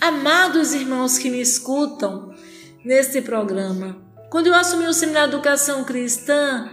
Amados 0.00 0.72
irmãos 0.72 1.18
que 1.18 1.28
me 1.28 1.42
escutam 1.42 2.34
neste 2.82 3.20
programa, 3.20 4.02
quando 4.30 4.46
eu 4.46 4.54
assumi 4.54 4.86
o 4.86 4.94
Seminário 4.94 5.28
de 5.28 5.36
Educação 5.36 5.84
Cristã, 5.84 6.70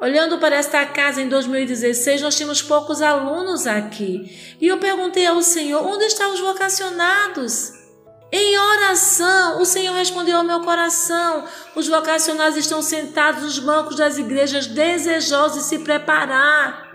Olhando 0.00 0.38
para 0.38 0.56
esta 0.56 0.84
casa 0.84 1.22
em 1.22 1.28
2016, 1.28 2.22
nós 2.22 2.34
tínhamos 2.34 2.60
poucos 2.60 3.00
alunos 3.00 3.68
aqui. 3.68 4.56
E 4.60 4.66
eu 4.66 4.78
perguntei 4.78 5.24
ao 5.26 5.40
Senhor: 5.42 5.86
onde 5.86 6.06
estão 6.06 6.34
os 6.34 6.40
vocacionados? 6.40 7.81
Em 8.34 8.58
oração, 8.58 9.60
o 9.60 9.66
Senhor 9.66 9.94
respondeu 9.94 10.38
ao 10.38 10.44
meu 10.44 10.60
coração. 10.60 11.44
Os 11.76 11.86
vocacionados 11.86 12.56
estão 12.56 12.80
sentados 12.80 13.42
nos 13.42 13.58
bancos 13.58 13.96
das 13.96 14.16
igrejas, 14.16 14.66
desejosos 14.66 15.58
de 15.58 15.64
se 15.64 15.78
preparar. 15.80 16.90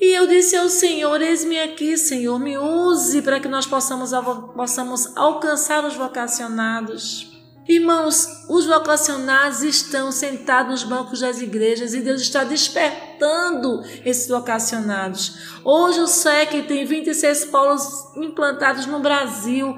E 0.00 0.14
eu 0.14 0.24
disse 0.28 0.54
ao 0.54 0.68
Senhor: 0.68 1.20
Eis-me 1.20 1.58
aqui, 1.58 1.96
Senhor, 1.96 2.38
me 2.38 2.56
use 2.56 3.22
para 3.22 3.40
que 3.40 3.48
nós 3.48 3.66
possamos, 3.66 4.12
possamos 4.54 5.16
alcançar 5.16 5.84
os 5.84 5.96
vocacionados. 5.96 7.34
Irmãos, 7.68 8.28
os 8.48 8.64
vocacionados 8.64 9.62
estão 9.62 10.12
sentados 10.12 10.70
nos 10.70 10.84
bancos 10.84 11.18
das 11.18 11.40
igrejas 11.40 11.94
e 11.94 12.00
Deus 12.00 12.20
está 12.20 12.44
despertando 12.44 13.82
esses 14.04 14.28
vocacionados. 14.28 15.58
Hoje 15.64 15.98
o 15.98 16.06
SEC 16.06 16.64
tem 16.68 16.84
26 16.84 17.46
polos 17.46 18.14
implantados 18.16 18.86
no 18.86 19.00
Brasil 19.00 19.76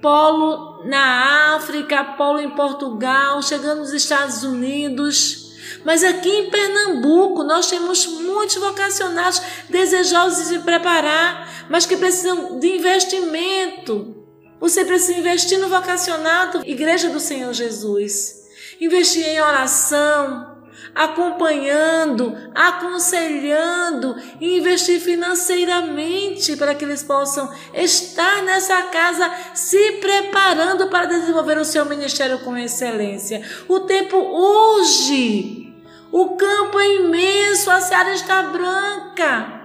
polo 0.00 0.84
na 0.84 1.54
África, 1.56 2.04
polo 2.16 2.40
em 2.40 2.50
Portugal, 2.50 3.42
chegando 3.42 3.80
nos 3.80 3.92
Estados 3.92 4.42
Unidos. 4.42 5.48
Mas 5.84 6.02
aqui 6.02 6.28
em 6.28 6.50
Pernambuco 6.50 7.42
nós 7.44 7.68
temos 7.68 8.06
muitos 8.06 8.56
vocacionados 8.56 9.40
desejosos 9.68 10.38
de 10.38 10.44
se 10.54 10.58
preparar, 10.60 11.66
mas 11.68 11.86
que 11.86 11.96
precisam 11.96 12.58
de 12.58 12.76
investimento. 12.76 14.14
Você 14.60 14.84
precisa 14.84 15.18
investir 15.18 15.58
no 15.58 15.68
vocacionado 15.68 16.62
Igreja 16.64 17.10
do 17.10 17.20
Senhor 17.20 17.52
Jesus. 17.52 18.48
Investir 18.80 19.24
em 19.24 19.40
oração, 19.40 20.57
acompanhando, 20.98 22.36
aconselhando 22.52 24.16
investir 24.40 25.00
financeiramente 25.00 26.56
para 26.56 26.74
que 26.74 26.84
eles 26.84 27.04
possam 27.04 27.48
estar 27.72 28.42
nessa 28.42 28.82
casa 28.82 29.30
se 29.54 29.92
preparando 29.92 30.88
para 30.88 31.06
desenvolver 31.06 31.56
o 31.56 31.64
seu 31.64 31.84
ministério 31.84 32.40
com 32.40 32.56
excelência. 32.56 33.40
O 33.68 33.80
tempo 33.80 34.16
urge. 34.16 35.72
O 36.10 36.36
campo 36.36 36.80
é 36.80 36.96
imenso, 36.96 37.70
a 37.70 37.80
seara 37.80 38.12
está 38.12 38.42
branca. 38.42 39.57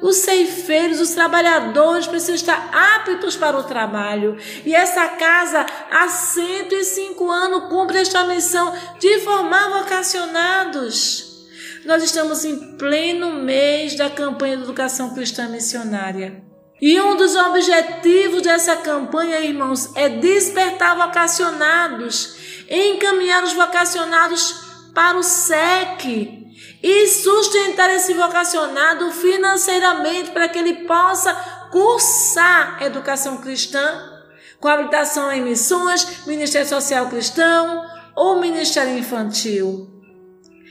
Os 0.00 0.16
ceifeiros, 0.16 1.00
os 1.00 1.10
trabalhadores 1.10 2.06
precisam 2.06 2.34
estar 2.34 2.70
aptos 2.72 3.36
para 3.36 3.58
o 3.58 3.64
trabalho. 3.64 4.36
E 4.64 4.74
essa 4.74 5.08
casa, 5.08 5.66
há 5.90 6.08
105 6.08 7.30
anos, 7.30 7.68
cumpre 7.68 7.98
esta 7.98 8.24
missão 8.24 8.72
de 8.98 9.20
formar 9.20 9.80
vocacionados. 9.80 11.46
Nós 11.84 12.02
estamos 12.02 12.44
em 12.44 12.76
pleno 12.76 13.32
mês 13.32 13.96
da 13.96 14.10
campanha 14.10 14.56
de 14.56 14.64
educação 14.64 15.14
cristã 15.14 15.48
missionária. 15.48 16.42
E 16.80 17.00
um 17.00 17.16
dos 17.16 17.34
objetivos 17.34 18.42
dessa 18.42 18.76
campanha, 18.76 19.40
irmãos, 19.40 19.90
é 19.96 20.08
despertar 20.08 20.96
vocacionados, 20.96 22.36
encaminhar 22.70 23.42
os 23.42 23.52
vocacionados 23.52 24.68
para 24.94 25.18
o 25.18 25.22
SEC, 25.22 26.37
e 26.82 27.08
sustentar 27.08 27.90
esse 27.90 28.14
vocacionado 28.14 29.10
financeiramente 29.10 30.30
para 30.30 30.48
que 30.48 30.58
ele 30.58 30.86
possa 30.86 31.34
cursar 31.70 32.82
educação 32.82 33.38
cristã, 33.38 34.20
com 34.60 34.68
habilitação 34.68 35.30
em 35.32 35.42
missões, 35.42 36.26
Ministério 36.26 36.68
Social 36.68 37.08
Cristão 37.08 37.84
ou 38.14 38.40
Ministério 38.40 38.96
Infantil. 38.98 39.88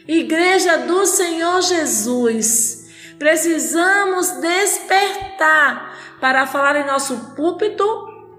Igreja 0.08 0.78
do 0.80 1.06
Senhor 1.06 1.62
Jesus, 1.62 2.88
precisamos 3.20 4.32
despertar 4.40 5.98
para 6.22 6.48
falar 6.48 6.78
em 6.78 6.86
nosso 6.86 7.36
púlpito, 7.36 7.84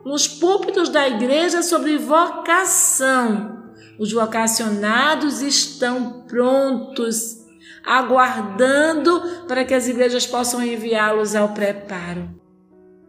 nos 0.04 0.26
púlpitos 0.26 0.88
da 0.88 1.06
igreja 1.06 1.62
sobre 1.62 1.98
vocação. 1.98 3.58
Os 3.98 4.12
vocacionados 4.12 5.42
estão 5.42 6.24
prontos 6.26 7.37
aguardando 7.84 9.44
para 9.46 9.64
que 9.64 9.74
as 9.74 9.88
igrejas 9.88 10.26
possam 10.26 10.62
enviá-los 10.62 11.34
ao 11.34 11.50
preparo. 11.50 12.28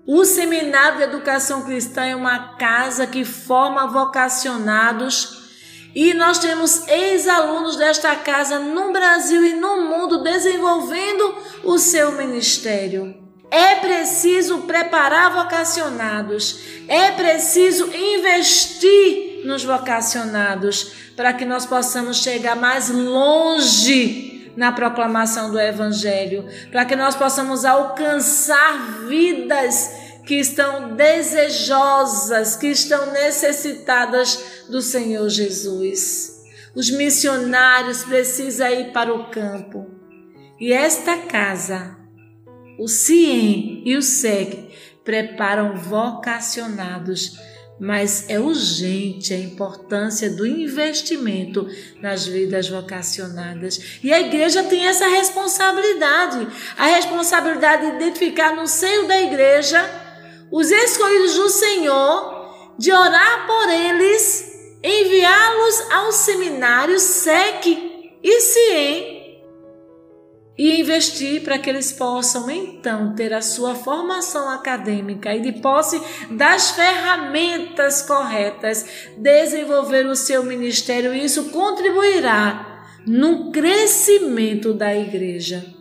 O 0.07 0.25
Seminário 0.25 0.97
de 0.97 1.03
Educação 1.03 1.61
Cristã 1.61 2.03
é 2.03 2.15
uma 2.15 2.55
casa 2.57 3.05
que 3.05 3.23
forma 3.23 3.85
vocacionados 3.85 5.39
e 5.93 6.13
nós 6.13 6.39
temos 6.39 6.87
ex-alunos 6.87 7.75
desta 7.75 8.15
casa 8.15 8.59
no 8.59 8.91
Brasil 8.91 9.43
e 9.45 9.53
no 9.53 9.81
mundo 9.81 10.23
desenvolvendo 10.23 11.35
o 11.63 11.77
seu 11.77 12.11
ministério. 12.13 13.15
É 13.51 13.75
preciso 13.75 14.59
preparar 14.59 15.33
vocacionados, 15.33 16.59
é 16.87 17.11
preciso 17.11 17.89
investir 17.95 19.41
nos 19.45 19.63
vocacionados 19.63 20.91
para 21.15 21.33
que 21.33 21.45
nós 21.45 21.65
possamos 21.65 22.17
chegar 22.17 22.55
mais 22.55 22.89
longe 22.89 24.28
na 24.59 24.73
proclamação 24.73 25.51
do 25.51 25.57
Evangelho, 25.57 26.45
para 26.69 26.83
que 26.83 26.93
nós 26.93 27.15
possamos 27.15 27.63
alcançar 27.63 29.05
vidas 29.07 29.89
que 30.25 30.35
estão 30.35 30.97
desejosas, 30.97 32.57
que 32.57 32.67
estão 32.67 33.09
necessitadas 33.13 34.65
do 34.69 34.81
Senhor 34.81 35.29
Jesus. 35.29 36.43
Os 36.75 36.91
missionários 36.91 38.03
precisam 38.03 38.69
ir 38.69 38.91
para 38.91 39.13
o 39.13 39.31
campo. 39.31 39.89
E 40.59 40.73
esta 40.73 41.19
casa, 41.19 41.95
o 42.77 42.89
CIEM 42.89 43.83
e 43.85 43.95
o 43.95 44.01
SEC, 44.01 44.71
preparam 45.05 45.77
vocacionados 45.77 47.39
mas 47.79 48.29
é 48.29 48.39
urgente 48.39 49.33
a 49.33 49.37
importância 49.37 50.29
do 50.29 50.45
investimento 50.45 51.67
nas 52.01 52.25
vidas 52.27 52.67
vocacionadas. 52.67 53.99
E 54.03 54.11
a 54.11 54.19
igreja 54.19 54.63
tem 54.63 54.85
essa 54.85 55.07
responsabilidade, 55.07 56.47
a 56.77 56.87
responsabilidade 56.87 57.89
de 57.89 57.95
identificar 57.95 58.55
no 58.55 58.67
seio 58.67 59.07
da 59.07 59.21
igreja 59.21 59.83
os 60.51 60.69
escolhidos 60.69 61.35
do 61.35 61.49
Senhor, 61.49 62.75
de 62.77 62.91
orar 62.91 63.45
por 63.45 63.69
eles, 63.69 64.77
enviá-los 64.83 65.91
ao 65.91 66.11
seminário 66.11 66.99
SEC 66.99 68.19
e 68.23 68.41
CIEM 68.41 69.18
e 70.59 70.81
investir 70.81 71.41
para 71.41 71.57
que 71.57 71.69
eles 71.69 71.93
possam 71.93 72.51
então 72.51 73.15
ter 73.15 73.33
a 73.33 73.41
sua 73.41 73.75
formação 73.75 74.49
acadêmica 74.49 75.33
e 75.33 75.39
de 75.39 75.53
posse 75.53 76.01
das 76.31 76.71
ferramentas 76.71 78.01
corretas, 78.01 78.85
desenvolver 79.15 80.05
o 80.05 80.17
seu 80.17 80.43
ministério 80.43 81.13
e 81.13 81.23
isso 81.23 81.45
contribuirá 81.45 82.83
no 83.07 83.53
crescimento 83.53 84.73
da 84.73 84.93
igreja. 84.93 85.78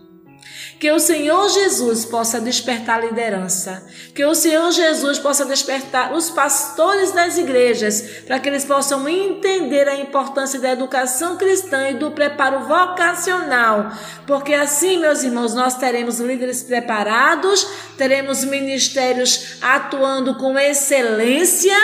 Que 0.78 0.92
o 0.92 1.00
Senhor 1.00 1.48
Jesus 1.48 2.04
possa 2.04 2.40
despertar 2.40 3.04
liderança. 3.04 3.84
Que 4.14 4.24
o 4.24 4.34
Senhor 4.34 4.70
Jesus 4.70 5.18
possa 5.18 5.44
despertar 5.44 6.12
os 6.12 6.30
pastores 6.30 7.10
das 7.10 7.36
igrejas, 7.36 8.00
para 8.26 8.38
que 8.38 8.48
eles 8.48 8.64
possam 8.64 9.08
entender 9.08 9.88
a 9.88 9.96
importância 9.96 10.60
da 10.60 10.70
educação 10.70 11.36
cristã 11.36 11.88
e 11.88 11.94
do 11.94 12.12
preparo 12.12 12.60
vocacional. 12.60 13.90
Porque 14.24 14.54
assim, 14.54 14.98
meus 14.98 15.24
irmãos, 15.24 15.52
nós 15.52 15.74
teremos 15.74 16.20
líderes 16.20 16.62
preparados, 16.62 17.66
teremos 17.96 18.44
ministérios 18.44 19.56
atuando 19.60 20.36
com 20.36 20.56
excelência 20.56 21.76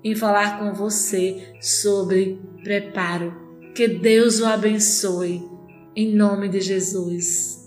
em 0.02 0.16
falar 0.16 0.58
com 0.58 0.72
você 0.74 1.54
sobre 1.60 2.40
preparo. 2.64 3.32
Que 3.74 3.86
Deus 3.86 4.40
o 4.40 4.46
abençoe. 4.46 5.48
Em 5.94 6.12
nome 6.12 6.48
de 6.48 6.60
Jesus. 6.60 7.62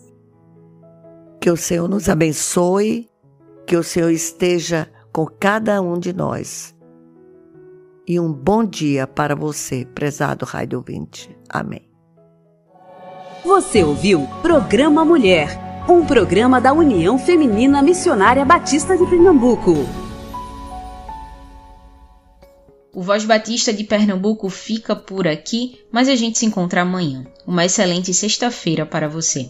Que 1.40 1.50
o 1.50 1.56
Senhor 1.56 1.88
nos 1.88 2.10
abençoe, 2.10 3.08
que 3.66 3.78
o 3.78 3.84
Senhor 3.84 4.10
esteja 4.10 4.90
com 5.18 5.26
cada 5.26 5.82
um 5.82 5.98
de 5.98 6.14
nós 6.14 6.76
e 8.08 8.20
um 8.20 8.32
bom 8.32 8.64
dia 8.64 9.08
para 9.08 9.36
você, 9.36 9.84
prezado 9.84 10.46
Rádio 10.46 10.80
20. 10.88 11.36
Amém. 11.50 11.90
Você 13.44 13.84
ouviu 13.84 14.28
Programa 14.44 15.04
Mulher, 15.04 15.50
um 15.90 16.06
programa 16.06 16.62
da 16.62 16.72
União 16.72 17.18
Feminina 17.18 17.82
Missionária 17.82 18.46
Batista 18.46 18.96
de 18.96 19.08
Pernambuco. 19.08 19.74
O 22.94 23.02
Voz 23.02 23.26
Batista 23.26 23.74
de 23.74 23.86
Pernambuco 23.86 24.48
fica 24.52 24.96
por 24.96 25.28
aqui, 25.28 25.80
mas 25.92 26.08
a 26.08 26.16
gente 26.16 26.38
se 26.38 26.46
encontra 26.46 26.84
amanhã. 26.84 27.26
Uma 27.44 27.66
excelente 27.66 28.14
sexta-feira 28.14 28.86
para 28.86 29.10
você. 29.10 29.50